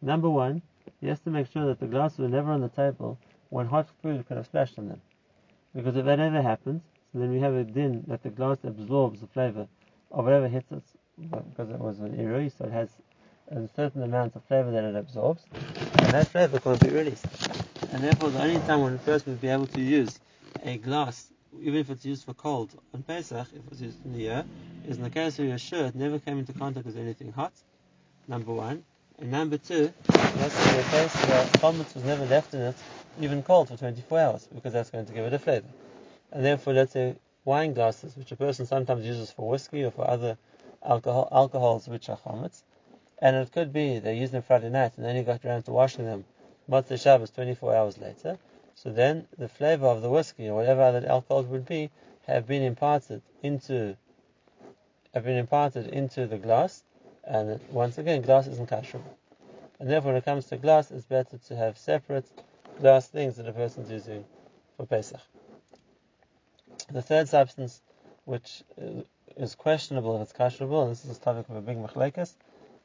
[0.01, 0.63] Number one,
[1.01, 3.19] he has to make sure that the glasses are never on the table
[3.53, 5.01] when hot food could have splashed on them.
[5.75, 6.81] Because if that ever happens,
[7.13, 9.69] so then we have a din that the glass absorbs the flavor
[10.11, 10.83] of whatever hits it,
[11.31, 12.89] because it was an irui, so it has
[13.51, 17.27] a certain amount of flavor that it absorbs, and that flavor can't be released.
[17.93, 20.19] And therefore, the only time when a person would be able to use
[20.63, 21.31] a glass,
[21.61, 24.45] even if it's used for cold on Pesach, if it's used in the year,
[24.89, 27.53] is in the case where your shirt never came into contact with anything hot,
[28.27, 28.83] number one.
[29.23, 32.75] And number two, that's in the case where uh, chametz was never left in it
[33.21, 35.69] even cold for 24 hours because that's going to give it a flavor.
[36.33, 37.15] And therefore, let's say
[37.45, 40.37] wine glasses, which a person sometimes uses for whiskey or for other
[40.85, 42.65] alcohol, alcohols which are chametz,
[43.21, 45.71] and it could be they used them Friday night and then you got around to
[45.71, 46.25] washing them
[46.69, 48.37] Motzei Shabbos 24 hours later.
[48.75, 51.91] So then the flavor of the whiskey or whatever other alcohol would be
[52.27, 53.97] have been imparted into
[55.15, 56.83] have been imparted into the glass,
[57.25, 59.15] and once again, glass isn't kasherable.
[59.79, 62.27] And therefore, when it comes to glass, it's better to have separate
[62.81, 64.25] glass things that a person's using
[64.77, 65.21] for Pesach.
[66.91, 67.81] The third substance,
[68.25, 69.03] which uh,
[69.37, 72.35] is questionable if it's kasherable, and this is the topic of a big machlekes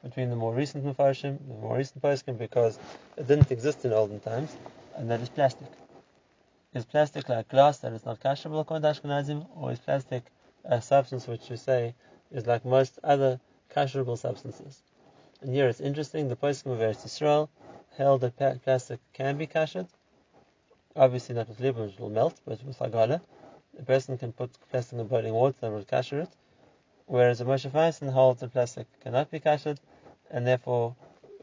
[0.02, 2.78] between the more recent Mefarshim, the more recent poskim, because
[3.16, 4.56] it didn't exist in olden times,
[4.96, 5.68] and that is plastic.
[6.74, 10.24] Is plastic like glass that is not kasherable according to Ashkenazim, or is plastic
[10.64, 11.94] a substance which we say
[12.30, 13.40] is like most other
[13.74, 14.82] kasherable substances?
[15.40, 17.48] And here it's interesting, the poskim of Eretz Yisrael
[17.96, 19.86] held that plastic can be kashed.
[20.96, 23.20] Obviously not with libun, which will melt, but with hagala,
[23.78, 26.30] a person can put plastic in boiling water and will kasher it.
[27.06, 29.80] Whereas a Moshe Feinstein holds that plastic cannot be kashed,
[30.30, 30.96] and therefore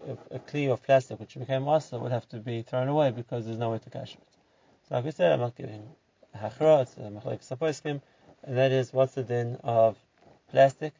[0.08, 3.46] a, a kli of plastic which became also would have to be thrown away because
[3.46, 4.28] there's no way to kasher it.
[4.88, 5.88] So like we said, I'm not giving
[6.34, 8.02] a hachra, it's a machlek
[8.44, 9.98] and that is what's the din of
[10.52, 10.94] plastic.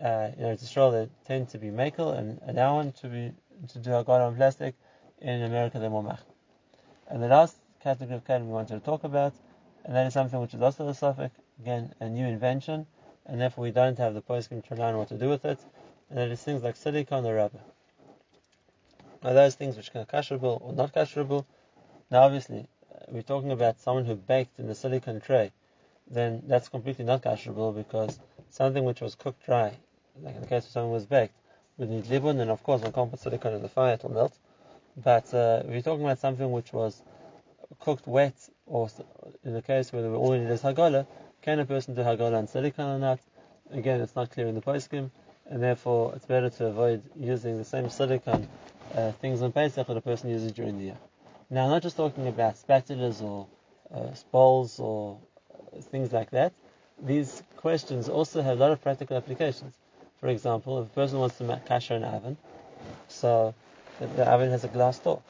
[0.00, 3.32] Uh, in Eretz Yisrael, they tend to be makel, and, one to be
[3.68, 4.74] to do a on plastic.
[5.20, 6.20] In America, they're more mach.
[7.08, 9.34] And the last category of keilim we wanted to talk about,
[9.84, 12.86] and that is something which is also a suffix, again, a new invention,
[13.26, 15.60] and therefore we don't have the to learn what to do with it,
[16.08, 17.60] and that is things like silicone or rubber.
[19.22, 21.46] Now, those things which are kasherable or not kasherable,
[22.10, 25.52] now obviously, uh, we're talking about someone who baked in the silicone tray,
[26.10, 28.18] then that's completely not kasherable because
[28.54, 29.72] something which was cooked dry,
[30.22, 31.34] like in the case of who was baked,
[31.76, 34.12] would need libun, and of course, when can't put silicone in the fire, it will
[34.12, 34.38] melt.
[34.96, 37.02] But uh, we're talking about something which was
[37.80, 38.36] cooked wet,
[38.66, 38.88] or
[39.42, 41.04] in the case where all we need is hagala,
[41.42, 43.18] can a person do hagala on silicone or not?
[43.72, 45.10] Again, it's not clear in the poskim,
[45.50, 48.46] and therefore it's better to avoid using the same silicone
[48.94, 50.98] uh, things on Pesach that a person uses during the year.
[51.50, 53.48] Now, I'm not just talking about spatulas or
[53.92, 55.18] uh, bowls or
[55.90, 56.52] things like that.
[57.02, 59.74] These questions also have a lot of practical applications.
[60.20, 62.36] For example, if a person wants to make kasher an oven,
[63.08, 63.54] so
[63.98, 65.22] the, oven has a glass door.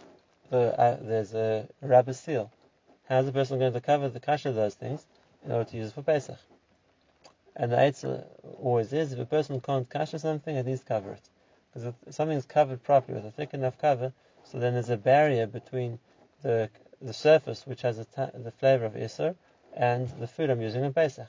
[0.51, 2.51] The, uh, there's a rubber seal.
[3.09, 5.07] How is the person going to cover the kasher of those things
[5.45, 6.41] in order to use it for Pesach?
[7.55, 8.25] And the answer
[8.61, 11.29] always is, if a person can't kasher something, at least cover it.
[11.73, 14.13] Because if something is covered properly with a thick enough cover,
[14.43, 16.01] so then there's a barrier between
[16.43, 16.69] the
[17.01, 19.37] the surface, which has the flavor of Isser,
[19.77, 21.29] and the food I'm using in Pesach.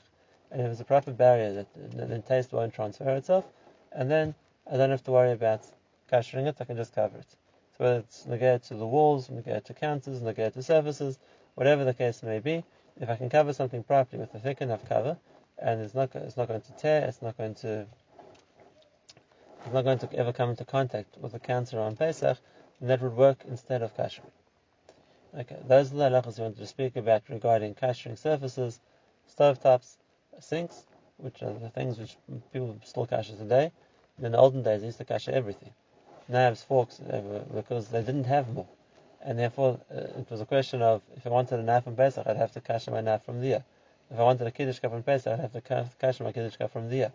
[0.56, 3.44] And if it's a proper barrier, that then taste won't transfer itself,
[3.92, 4.34] and then
[4.66, 5.66] I don't have to worry about
[6.10, 7.36] kashering it, I can just cover it.
[7.76, 11.18] So whether it's negated to the walls, negated to counters, negated to surfaces,
[11.56, 12.64] whatever the case may be,
[12.98, 15.18] if I can cover something properly with a thick enough cover,
[15.58, 17.86] and it's not it's not going to tear, it's not going to
[19.66, 22.38] it's not going to ever come into contact with the counter on Pesach,
[22.80, 24.32] then that would work instead of kashering.
[25.38, 28.80] Okay, those are the halachas we wanted to speak about regarding kashering surfaces,
[29.38, 29.98] stovetops,
[30.40, 32.16] sinks, which are the things which
[32.52, 33.72] people still kasher today.
[34.22, 35.72] In the olden days, they used to kasher everything.
[36.28, 37.00] Knives, forks,
[37.54, 38.66] because they didn't have more.
[39.22, 42.26] And therefore, uh, it was a question of if I wanted a knife from Pesach,
[42.26, 43.64] I'd have to kasher my knife from there.
[44.10, 46.72] If I wanted a kiddush cup from Pesach, I'd have to kasher my kiddush cup
[46.72, 47.12] from there.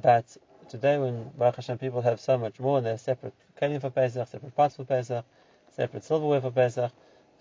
[0.00, 0.36] But
[0.68, 3.90] today, when Baruch Hashem people have so much more, and they have separate keilim for
[3.90, 5.24] Pesach, separate pots for Pesach,
[5.74, 6.92] separate silverware for Pesach,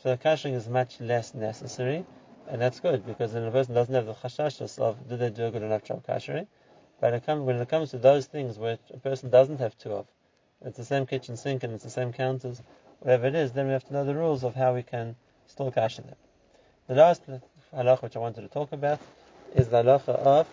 [0.01, 2.05] so the kashering is much less necessary,
[2.49, 5.45] and that's good because then a person doesn't have the chashashas of did they do
[5.45, 6.47] a good enough job kashering.
[6.99, 10.07] But it when it comes to those things which a person doesn't have two of,
[10.61, 12.61] it's the same kitchen sink and it's the same counters,
[12.99, 15.15] whatever it is, then we have to know the rules of how we can
[15.47, 16.15] still kasher them.
[16.87, 17.23] The last
[17.75, 18.99] halacha which I wanted to talk about
[19.55, 20.47] is the halacha of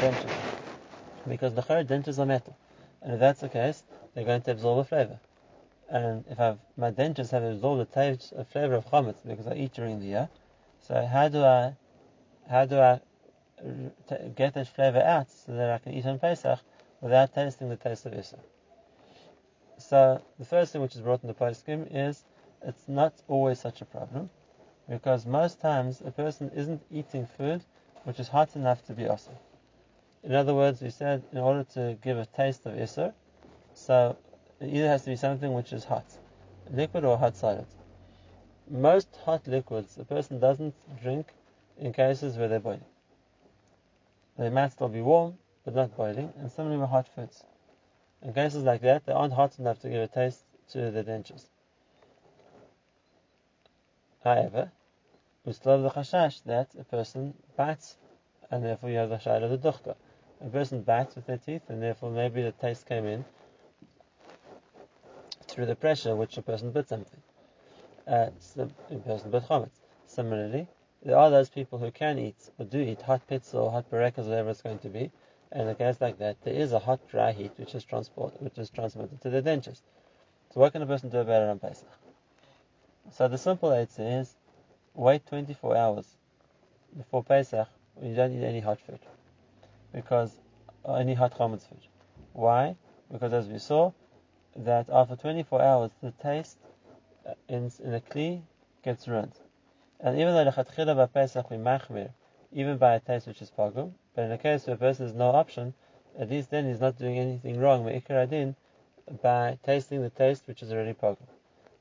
[0.00, 1.28] dentures.
[1.28, 2.56] Because the dentures are metal.
[3.02, 3.82] And if that's the case,
[4.14, 5.18] they're going to absorb a flavor
[5.90, 9.72] and if I've, my dentures have absorbed the taste, flavor of chametz because I eat
[9.74, 10.28] during the year,
[10.80, 11.74] so how do I,
[12.48, 13.00] how do I
[14.34, 16.58] get that flavor out so that I can eat on Pesach
[17.00, 18.38] without tasting the taste of Issa?
[19.78, 22.24] So the first thing which is brought in the poskim is
[22.62, 24.28] it's not always such a problem
[24.88, 27.62] because most times a person isn't eating food
[28.04, 29.36] which is hot enough to be awesome.
[30.22, 33.14] In other words, we said in order to give a taste of Isser,
[33.74, 34.16] so
[34.60, 36.04] it either has to be something which is hot,
[36.70, 37.66] liquid or hot solid.
[38.70, 41.34] Most hot liquids a person doesn't drink
[41.76, 42.84] in cases where they're boiling.
[44.38, 47.42] They might still be warm, but not boiling, and similarly with hot foods.
[48.22, 51.46] In cases like that, they aren't hot enough to give a taste to the dentures.
[54.22, 54.70] However,
[55.44, 57.96] we still have the chashash that a person bites,
[58.52, 59.96] and therefore you have the shayla of the duchka.
[60.40, 63.24] A person bites with their teeth, and therefore maybe the taste came in,
[65.48, 67.20] through the pressure which a person bit something.
[68.06, 68.70] Uh, so
[69.04, 69.80] person bit chametz.
[70.06, 70.66] Similarly,
[71.02, 74.26] there are those people who can eat or do eat hot pizza or hot burekas,
[74.26, 75.10] whatever it's going to be.
[75.52, 78.58] And in a like that, there is a hot dry heat which is transport which
[78.58, 79.82] is transmitted to the dentures.
[80.52, 81.88] So what can a person do about it on Pesach?
[83.12, 84.36] So the simple answer is
[84.94, 86.16] wait 24 hours
[86.96, 89.00] before Pesach when you don't eat any hot food,
[89.92, 90.38] because
[90.88, 91.86] any hot chametz food.
[92.32, 92.76] Why?
[93.10, 93.92] Because as we saw,
[94.56, 96.69] that after 24 hours the taste uh,
[97.26, 98.40] Uh, in, in a kli
[98.82, 99.34] gets ruined.
[100.00, 102.10] And even though the chatchila by Pesach we machmir,
[102.50, 105.14] even by a taste which is pagum, but in a case where a person has
[105.14, 105.74] no option,
[106.18, 110.94] at least then he's not doing anything wrong, by tasting the taste which is already
[110.94, 111.26] pagum.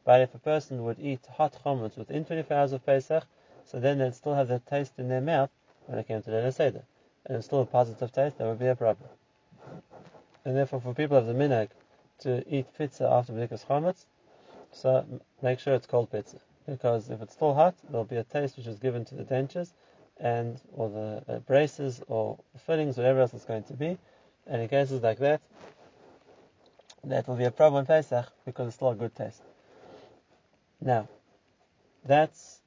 [0.04, 3.26] But if a person would eat hot chametz within 24 hours of Pesach,
[3.64, 5.52] so then they'd still have that taste in their mouth
[5.86, 6.84] when it came to the Seder.
[7.26, 9.10] And it's still a positive taste, that would be a problem.
[10.44, 11.70] And therefore, for people of the minhag
[12.20, 14.06] to eat pizza after B'dikas chametz,
[14.72, 15.06] so
[15.42, 16.38] make sure it's cold pizza.
[16.68, 19.72] Because if it's still hot, there'll be a taste which is given to the dentures,
[20.20, 23.98] and or the uh, braces or fillings, whatever else it's going to be.
[24.46, 25.42] And in cases like that,
[27.04, 29.42] that will be a problem in Pesach because it's still a good taste.
[30.82, 31.08] Now,
[32.06, 32.60] that's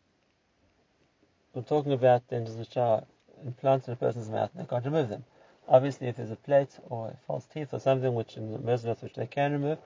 [1.54, 3.04] we're talking about dentures which are
[3.44, 5.24] implanted in a person's mouth and they can't remove them.
[5.68, 9.14] Obviously, if there's a plate or false teeth or something which in the mesonoth which
[9.14, 9.78] they can remove,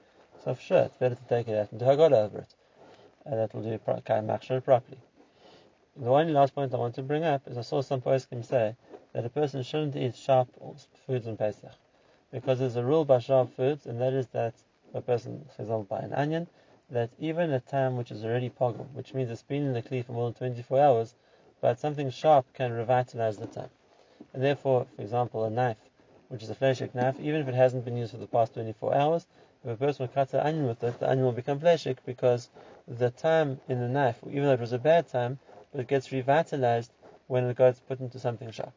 [0.44, 2.54] so for sure it's better to take it out and do hagala over it.
[3.24, 4.98] And that will do kind of properly.
[5.96, 8.76] The only last point I want to bring up is I saw some poskim say
[9.12, 10.48] that a person shouldn't eat sharp
[11.06, 11.72] foods on Pesach
[12.30, 14.52] because there's a rule by sharp foods, and that is that
[14.92, 16.46] a person, for example, by an onion,
[16.90, 20.04] that even a time which is already pogum, which means it's been in the kli
[20.04, 21.14] for more than 24 hours,
[21.60, 23.70] but something sharp can revitalize the time.
[24.34, 25.78] And therefore, for example, a knife,
[26.28, 28.94] which is a fleshik knife, even if it hasn't been used for the past 24
[28.94, 29.26] hours,
[29.66, 32.50] if a person will cut an onion with it, the onion will become fleshik because
[32.86, 35.40] the time in the knife, even though it was a bad time,
[35.72, 36.92] but it gets revitalized
[37.26, 38.72] when it gets put into something sharp.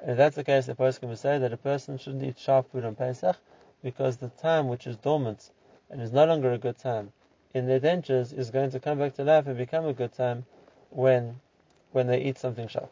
[0.00, 2.70] And if that's the case, the person will say that a person shouldn't eat sharp
[2.70, 3.36] food on Pesach
[3.82, 5.50] because the time which is dormant
[5.88, 7.12] and is no longer a good time
[7.54, 10.44] in their dentures is going to come back to life and become a good time
[10.90, 11.40] when
[11.92, 12.90] when they eat something sharp.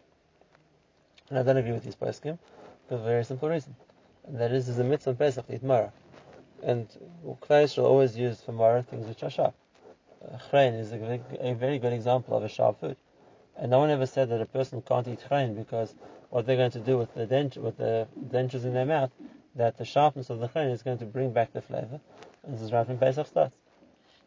[1.29, 2.39] And I don't agree with these poskim
[2.89, 3.77] for a very simple reason.
[4.27, 5.93] And that is, is a mitzvah on Pesach to eat mara.
[6.65, 6.89] And
[7.43, 9.55] Klai shall always use for mara things which are sharp.
[10.25, 12.97] Uh, chrein is a, a very good example of a sharp food.
[13.57, 15.95] And no one ever said that a person can't eat chrein because
[16.31, 19.11] what they're going to do with the dent with the dentures in their mouth,
[19.55, 22.01] that the sharpness of the chrein is going to bring back the flavor.
[22.43, 23.55] And this is right from Pesach starts.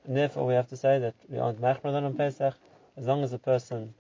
[0.06, 2.54] And therefore we have to say that we aren't machmadan on Pesach
[2.96, 3.96] as long as a person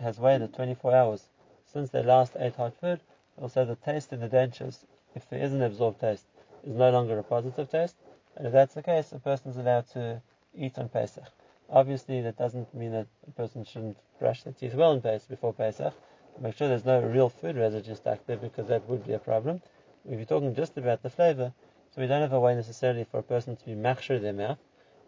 [0.00, 1.28] has waited 24 hours
[1.66, 3.00] since they last ate hot food,
[3.48, 6.26] say the taste in the dentures, if there is an absorbed taste,
[6.66, 7.96] is no longer a positive taste.
[8.36, 10.20] And if that's the case, a person is allowed to
[10.56, 11.24] eat on Pesach.
[11.70, 15.52] Obviously, that doesn't mean that a person shouldn't brush their teeth well in Pesach before
[15.52, 15.94] Pesach.
[16.40, 19.62] Make sure there's no real food residue stuck there because that would be a problem.
[20.04, 21.52] If you're talking just about the flavor,
[21.90, 24.58] so we don't have a way necessarily for a person to be machshir their mouth,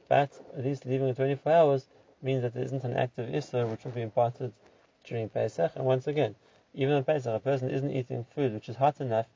[0.08, 1.86] but at least leaving it 24 hours
[2.22, 4.52] means that there isn't an active issur which will be imparted
[5.04, 5.72] during Pesach.
[5.74, 6.36] And once again,
[6.74, 9.26] even on Pesach, a person isn't eating food which is hot enough,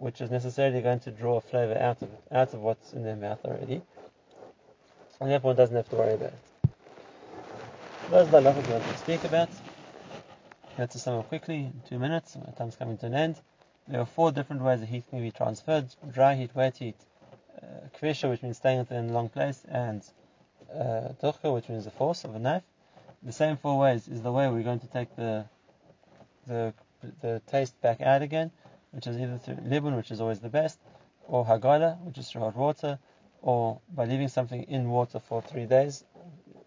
[0.00, 3.16] which is necessarily going to draw a flavor out of out of what's in their
[3.16, 3.82] mouth already.
[5.20, 6.70] And therefore, one doesn't have to worry about it.
[8.10, 9.50] Those are the halachas we want to speak about.
[10.78, 12.36] To sum up quickly in two minutes.
[12.36, 13.36] My time's coming to an end.
[13.86, 16.96] There are four different ways that heat can be transferred: dry heat, wet heat,
[17.62, 20.02] uh, which means staying in a long place, and
[20.74, 21.08] uh,
[21.42, 22.62] which means the force of a knife.
[23.22, 25.44] The same four ways is the way we're going to take the
[26.46, 26.72] the
[27.20, 28.50] the taste back out again,
[28.92, 30.78] which is either through libun, which is always the best,
[31.28, 32.98] or hagala, which is through hot water,
[33.42, 36.04] or by leaving something in water for three days,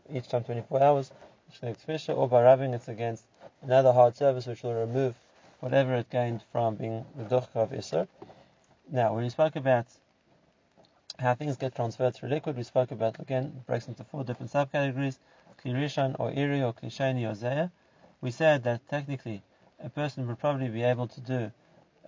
[0.10, 1.12] each time 24 hours,
[1.48, 3.26] which makes fisher, or by rubbing it against
[3.62, 5.16] another hard surface which will remove
[5.60, 8.08] whatever it gained from being the duchka of Isser.
[8.92, 9.86] Now, when we spoke about
[11.20, 14.52] how things get transferred through liquid, we spoke about, again, it breaks into four different
[14.52, 15.20] subcategories,
[15.64, 17.72] kli rishon or irui or kli sheini or Zeya.
[18.20, 19.44] We said that technically
[19.80, 21.52] a person would probably be able to do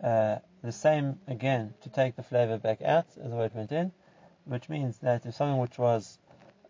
[0.04, 3.72] uh, the same again to take the flavor back out as the way it went
[3.72, 3.92] in,
[4.46, 6.18] which means that if something which was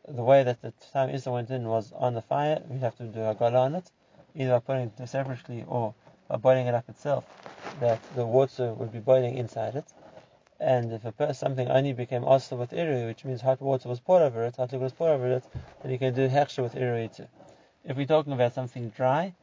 [0.07, 3.03] the way that the time Issa went in was on the fire, we'd have to
[3.05, 3.91] do a gala on it,
[4.35, 5.93] either by putting it separately or
[6.27, 7.25] by boiling it up itself,
[7.79, 9.85] that the water would be boiling inside it.
[10.59, 14.21] And if a something only became also with irui, which means hot water was poured
[14.21, 15.43] over it, hot liquid was poured over it,
[15.81, 17.27] then you can do hechsher with irui too.
[17.83, 19.33] If we're talking about something dry,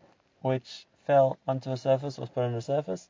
[0.41, 3.09] which fell onto a surface, was put on a surface,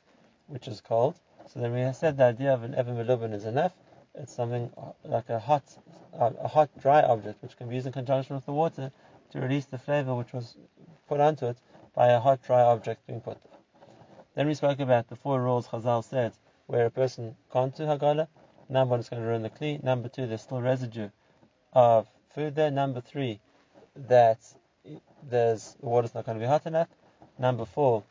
[0.53, 1.15] which is cold,
[1.47, 3.73] so then we said the idea of an evan melubin is enough.
[4.15, 4.71] It's something
[5.03, 5.65] like a hot,
[6.13, 8.93] a hot dry object which can be used in conjunction with the water
[9.31, 10.57] to release the flavor which was
[11.09, 11.57] put onto it
[11.95, 13.59] by a hot dry object being put there.
[14.35, 16.33] Then we spoke about the four rules Chazal said
[16.67, 18.29] where a person can't do Hagala.
[18.69, 19.83] Number one, it's going to ruin the Kli.
[19.83, 21.09] Number two, there's still residue
[21.73, 22.71] of food there.
[22.71, 23.41] Number three,
[23.97, 24.39] that
[25.23, 26.89] there's the water's not going to be hot enough.
[27.39, 28.05] Number four,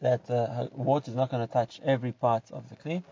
[0.00, 3.02] that the water is not going to touch every part of the Kli.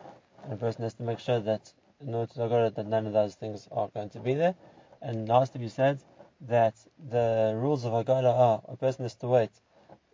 [0.44, 3.12] And a person has to make sure that in order to Hagala, that none of
[3.12, 4.54] those things are going to be there.
[5.02, 6.00] And lastly, we said
[6.42, 6.74] that
[7.10, 9.50] the rules of Hagala are a person has to wait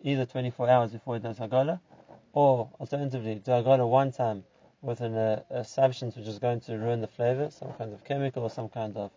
[0.03, 1.81] either 24 hours before he does Hagala,
[2.33, 4.45] or alternatively, do Hagala one time
[4.81, 8.05] with an, uh, a substance which is going to ruin the flavor, some kind of
[8.05, 9.11] chemical or some kind of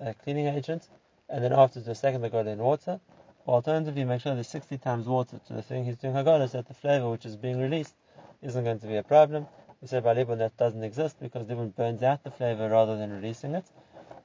[0.00, 0.88] a cleaning agent,
[1.28, 3.00] and then after do a second Hagala in water.
[3.46, 6.68] Alternatively, make sure there's 60 times water to the thing he's doing Hagala so that
[6.68, 7.94] the flavor which is being released
[8.40, 9.46] isn't going to be a problem.
[9.82, 13.12] We said by Libun that doesn't exist because Libun burns out the flavor rather than
[13.12, 13.66] releasing it.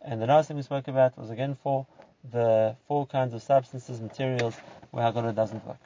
[0.02, 1.86] And the last thing we spoke about was again for
[2.32, 4.56] the four kinds of substances, materials
[4.92, 5.82] where Hagala doesn't work.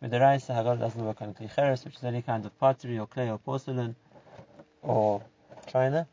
[0.00, 2.98] With the rice, Hagala doesn't work on kli cheres, which is any kind of pottery
[2.98, 3.96] or clay or porcelain
[4.80, 5.22] or
[5.70, 6.08] china.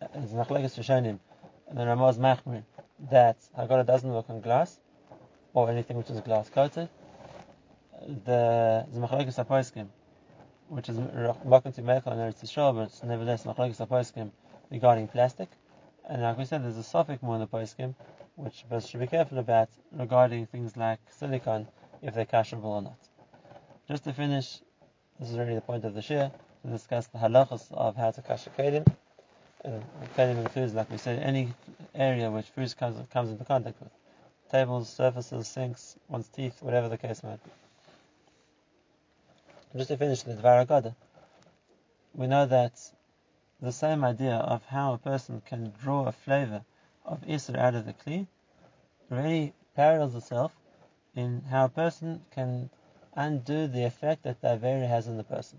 [0.00, 1.18] It's Machlekes Rishonim
[1.68, 2.62] and the Ramaz Machmir
[3.10, 4.78] that Hagala doesn't work on glass
[5.64, 6.88] or anything which is glass coated.
[8.24, 9.88] The Machlekes Apoiskim,
[10.68, 14.30] which is Makom to Mechel and Eretz Yisrael, but it's nevertheless Machlekes Apoiskim
[14.70, 15.48] regarding plastic.
[16.08, 17.94] And like we said, there's a suffix more in the Poiskim,
[18.36, 21.66] which we should be careful about regarding things like silicon,
[22.02, 22.98] if they're kasherable or not.
[23.88, 24.60] Just to finish,
[25.18, 26.30] this is really the point of the shiur,
[26.62, 28.86] to discuss the halachas of how to kasha keilim.
[29.64, 29.82] And
[30.16, 31.52] keilim includes, like we said, any
[31.94, 33.90] area which fruit comes, comes into contact with.
[34.50, 37.50] Tables, surfaces, sinks, one's teeth, whatever the case might be.
[39.76, 40.94] Just to finish the Dvar Agada,
[42.14, 42.72] we know that
[43.60, 46.62] the same idea of how a person can draw a flavor
[47.04, 48.26] of Isra out of the Kli
[49.10, 50.52] really parallels itself
[51.14, 52.70] in how a person can
[53.14, 55.58] undo the effect that the Avera has on the person.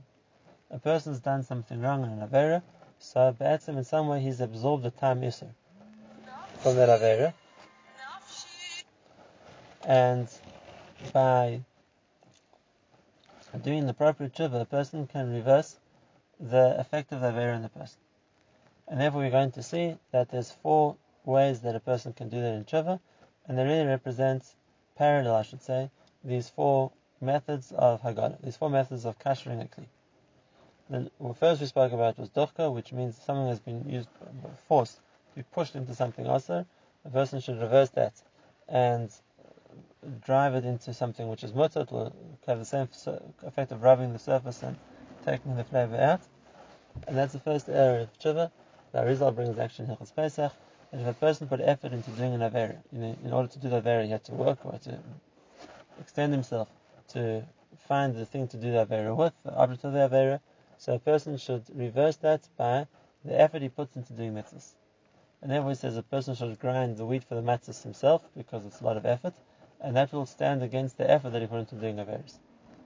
[0.72, 2.64] A person's done something wrong in an Avera,
[2.98, 5.50] so Ba'atzim in some way he's absorbed the time Isra
[6.60, 7.34] from that Avera.
[9.90, 10.30] And
[11.14, 11.62] by
[13.64, 15.78] doing the appropriate tshuva, a person can reverse
[16.40, 17.98] the effect of the Avera in the person.
[18.88, 20.96] And therefore we're going to see that there's four
[21.26, 23.00] ways that a person can do that in tshuva,
[23.48, 24.44] and they really represent
[24.96, 25.90] parallel, I should say,
[26.24, 31.10] these four methods of Hagala, these four methods of kashering a kli.
[31.20, 34.10] The first we spoke about was duchka, which means something has been used,
[34.68, 36.68] forced, to be pushed into something also.
[37.06, 38.14] A person should reverse that
[38.68, 39.12] and
[40.22, 42.14] drive it into something which is mutter, it will
[42.48, 42.88] have the same
[43.44, 44.78] effect of rubbing the surface and
[45.26, 46.22] taking the flavor out.
[47.08, 48.52] And that's the first area of tshuva.
[48.92, 50.52] The result brings action Hilchas Pesach.
[50.92, 53.82] And if a person put effort into doing an Avera, in order to do the
[53.82, 54.98] Avera, he had to work or to
[56.00, 56.70] extend himself
[57.10, 57.44] to
[57.88, 60.40] find the thing to do the Avera with, the object of the Avera.
[60.78, 62.88] So a person should reverse that by
[63.24, 64.74] the effort he puts into doing mitzvahs.
[65.42, 68.66] And therefore he says a person should grind the wheat for the matzahs himself because
[68.66, 69.34] it's a lot of effort,
[69.82, 72.38] and that will stand against the effort that he put into doing Averas.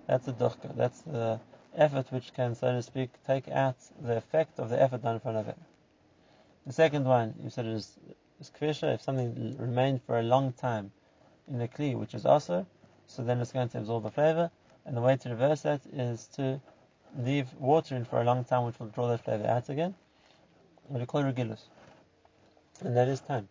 [0.07, 0.75] That's the duchka.
[0.75, 1.39] That's the
[1.75, 5.29] effort which can, so to speak, take out the effect of the effort done for
[5.29, 5.55] an Avera.
[6.65, 7.97] The second one, you said, is,
[8.39, 8.93] is kvisha.
[8.93, 10.91] If something remained for a long time
[11.47, 12.65] in the kli, which is also,
[13.07, 14.51] so then it's going to absorb the flavor.
[14.85, 16.61] And the way to reverse that is to
[17.17, 19.95] leave water in for a long time, which will draw that flavor out again.
[20.87, 21.63] What we call regilus.
[22.81, 23.47] And that is time.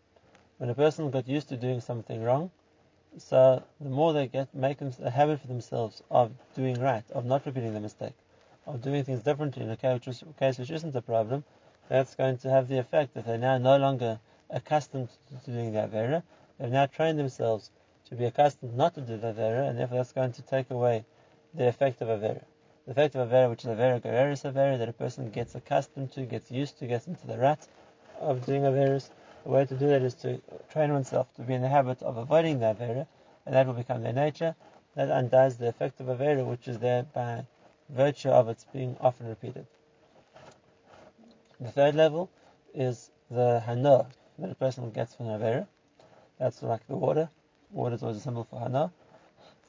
[0.58, 2.50] When a person got used to doing something wrong,
[3.18, 7.24] so the more they get make them, a habit for themselves of doing right, of
[7.24, 8.14] not repeating the mistake,
[8.66, 11.44] of doing things differently in a case which, isn't a problem,
[11.88, 14.18] that's going to have the effect that they're now no longer
[14.50, 15.08] accustomed
[15.44, 16.22] to doing the Avera.
[16.58, 17.70] They've now trained themselves
[18.08, 21.04] to be accustomed not to do the Avera, and therefore that's going to take away
[21.54, 22.42] the effect of Avera.
[22.86, 26.22] The effect of Avera, which is Avera Gereris Avera, that a person gets accustomed to,
[26.24, 27.66] gets used to, gets into the rut
[28.20, 29.10] of doing Averas.
[29.44, 30.40] The way to do that is to
[30.70, 33.06] train oneself to be in the habit of avoiding the Avera,
[33.44, 34.54] and that will become their nature.
[34.94, 37.46] That undoes the effect of Avera, which is there by
[37.88, 39.66] virtue of its being often repeated.
[41.60, 42.30] The third level
[42.74, 44.06] is the hana
[44.38, 45.66] that a person gets from Avera.
[46.38, 47.28] That's like the water.
[47.70, 48.92] Water is always a symbol for hana.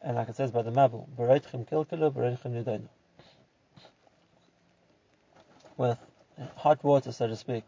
[0.01, 2.87] And like it says by the Mabul, Bereitchim kilkilu, Bereitchim nidonu.
[5.77, 5.97] With
[6.57, 7.63] hot water, so to speak,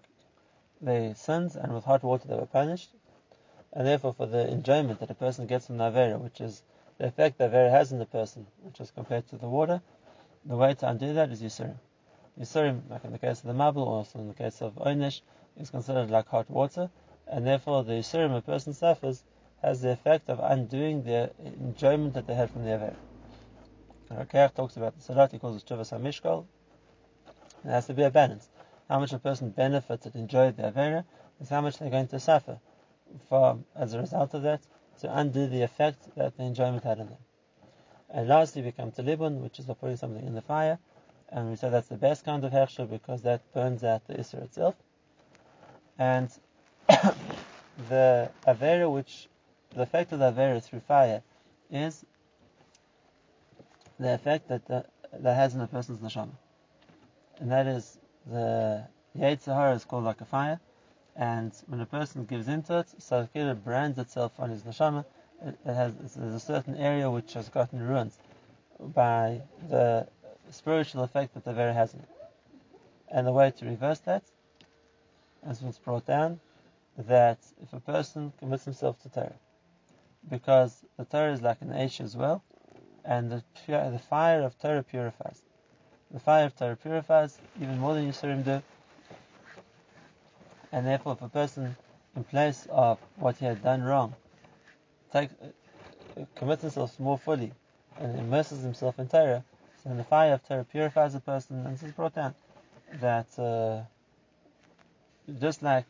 [0.81, 2.89] they sins, and with hot water they were punished.
[3.73, 6.63] And therefore, for the enjoyment that a person gets from the Avera, which is
[6.97, 9.81] the effect the Avera has in the person, which is compared to the water,
[10.45, 11.75] the way to undo that is Yisurim.
[12.39, 15.21] Yisurim, like in the case of the Mabul, also in the case of Oynish,
[15.57, 16.89] is considered like hot water,
[17.27, 19.23] and therefore the Yisurim a person suffers
[19.61, 22.95] has the effect of undoing the enjoyment that they had from the Aver.
[24.11, 26.45] Rokeach talks about the Salat, he calls it Chuvas HaMishkal.
[27.63, 28.47] There has to be a balance.
[28.89, 31.05] How much a person benefited, enjoyed the Avera,
[31.41, 32.59] is how much they're going to suffer
[33.29, 34.61] for, as a result of that,
[34.99, 37.17] to undo the effect that the enjoyment had on them.
[38.09, 40.79] And lastly, we come to Libun, which is putting something in the fire,
[41.29, 44.41] and we say that's the best kind of hechsher because that burns out the isser
[44.43, 44.75] itself.
[45.97, 46.29] And
[46.87, 49.27] the avera, which
[49.73, 51.23] the effect of the avera through fire,
[51.71, 52.05] is
[53.99, 56.35] the effect that the, that has in a person's neshama,
[57.39, 58.87] and that is the
[59.17, 60.59] Yetzer Hara is called like a fire,
[61.15, 62.87] and when a person gives into it,
[63.35, 65.05] it brands itself on his neshama.
[65.41, 68.13] It, has there's a certain area which has gotten ruined
[68.79, 70.07] by the
[70.51, 72.07] spiritual effect that the Avera has it.
[73.09, 74.23] And the way to reverse that,
[75.45, 76.39] as was brought down,
[76.97, 79.35] that if a person commits himself to Torah,
[80.29, 82.43] because the Torah is like an Aish as well,
[83.03, 85.44] and the, the fire of Torah purifies.
[86.11, 88.61] The fire of Torah purifies even more than Yisurim do,
[90.71, 91.75] and therefore if a person,
[92.15, 94.15] in place of what he had done wrong,
[95.11, 95.29] take,
[96.35, 97.51] commits himself more fully
[97.99, 99.43] and immerses himself in Torah,
[99.83, 102.35] so then the fire of Torah purifies a person, and this is brought down
[102.99, 103.81] that uh,
[105.39, 105.85] just like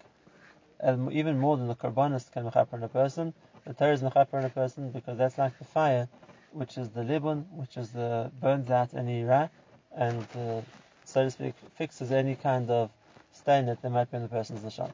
[1.11, 3.33] even more than the karbanis can mechaper a person,
[3.65, 6.07] the Torah is mechaper on a person because that's like the fire,
[6.51, 9.47] which is the libun, which is the burns out any ra,
[9.95, 10.61] and uh,
[11.05, 12.89] so to speak fixes any kind of
[13.31, 14.93] stain that there might be on the person's neshama.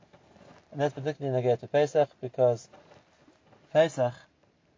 [0.71, 2.69] And that's particularly in the to Pesach because
[3.73, 4.13] Pesach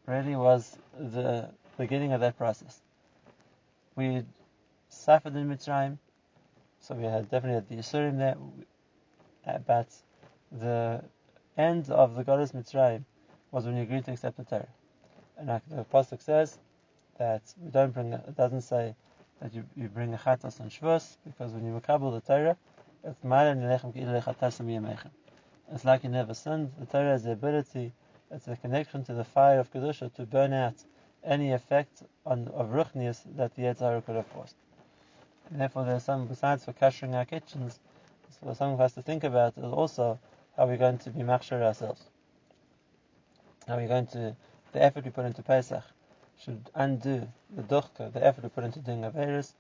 [0.05, 2.79] really was the beginning of that process.
[3.95, 4.23] We
[4.89, 5.97] suffered in Mitzrayim,
[6.79, 8.37] so we had definitely had the Yisurim there,
[9.47, 9.87] uh, but
[10.51, 11.03] the
[11.57, 13.03] end of the Goddess Mitzrayim
[13.51, 14.67] was when you agreed to accept the Torah.
[15.37, 16.57] And like the Apostle says,
[17.19, 18.95] that we don't bring, it doesn't say
[19.43, 22.55] that you, you bring a chatas on Shavuos, because when you makabel the Torah,
[23.03, 23.19] it's
[25.73, 26.71] It's like you never sinned.
[26.79, 27.91] The Torah has the ability,
[28.31, 30.75] it's a connection to the fire of Kedusha to burn out
[31.25, 34.55] any effect on, of ruchnius that the Yetzer Hara could have caused.
[35.51, 37.81] And therefore, there's some, besides for kashering our kitchens,
[38.29, 40.19] so something for us to think about is also
[40.55, 42.01] how we're going to be machshir ourselves.
[43.67, 44.37] How we're going to,
[44.71, 45.83] the effort we put into Pesach
[46.43, 49.53] should undo the duchka, the effort we put into doing Averis,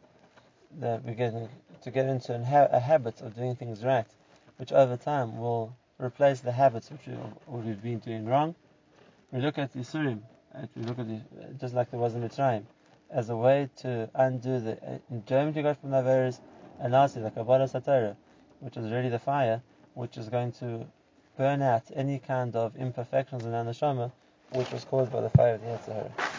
[0.79, 1.13] that we're
[1.83, 4.07] to get into a habit of doing things right,
[4.57, 8.55] which over time will replace the habits which we, have been doing wrong.
[9.31, 10.19] We look at Yisurim,
[10.75, 11.21] we look at the,
[11.59, 12.63] just like there was in the Mitzrayim,
[13.11, 16.39] as a way to undo the uh, enjoyment you got from the Averis,
[16.79, 18.15] and lastly, the Kabbalas HaTorah,
[18.59, 19.61] which is really the fire,
[19.93, 20.85] which is going to
[21.37, 24.11] burn out any kind of imperfections in our neshama,
[24.51, 26.32] which was caused by the fire of the Yetzer Hara.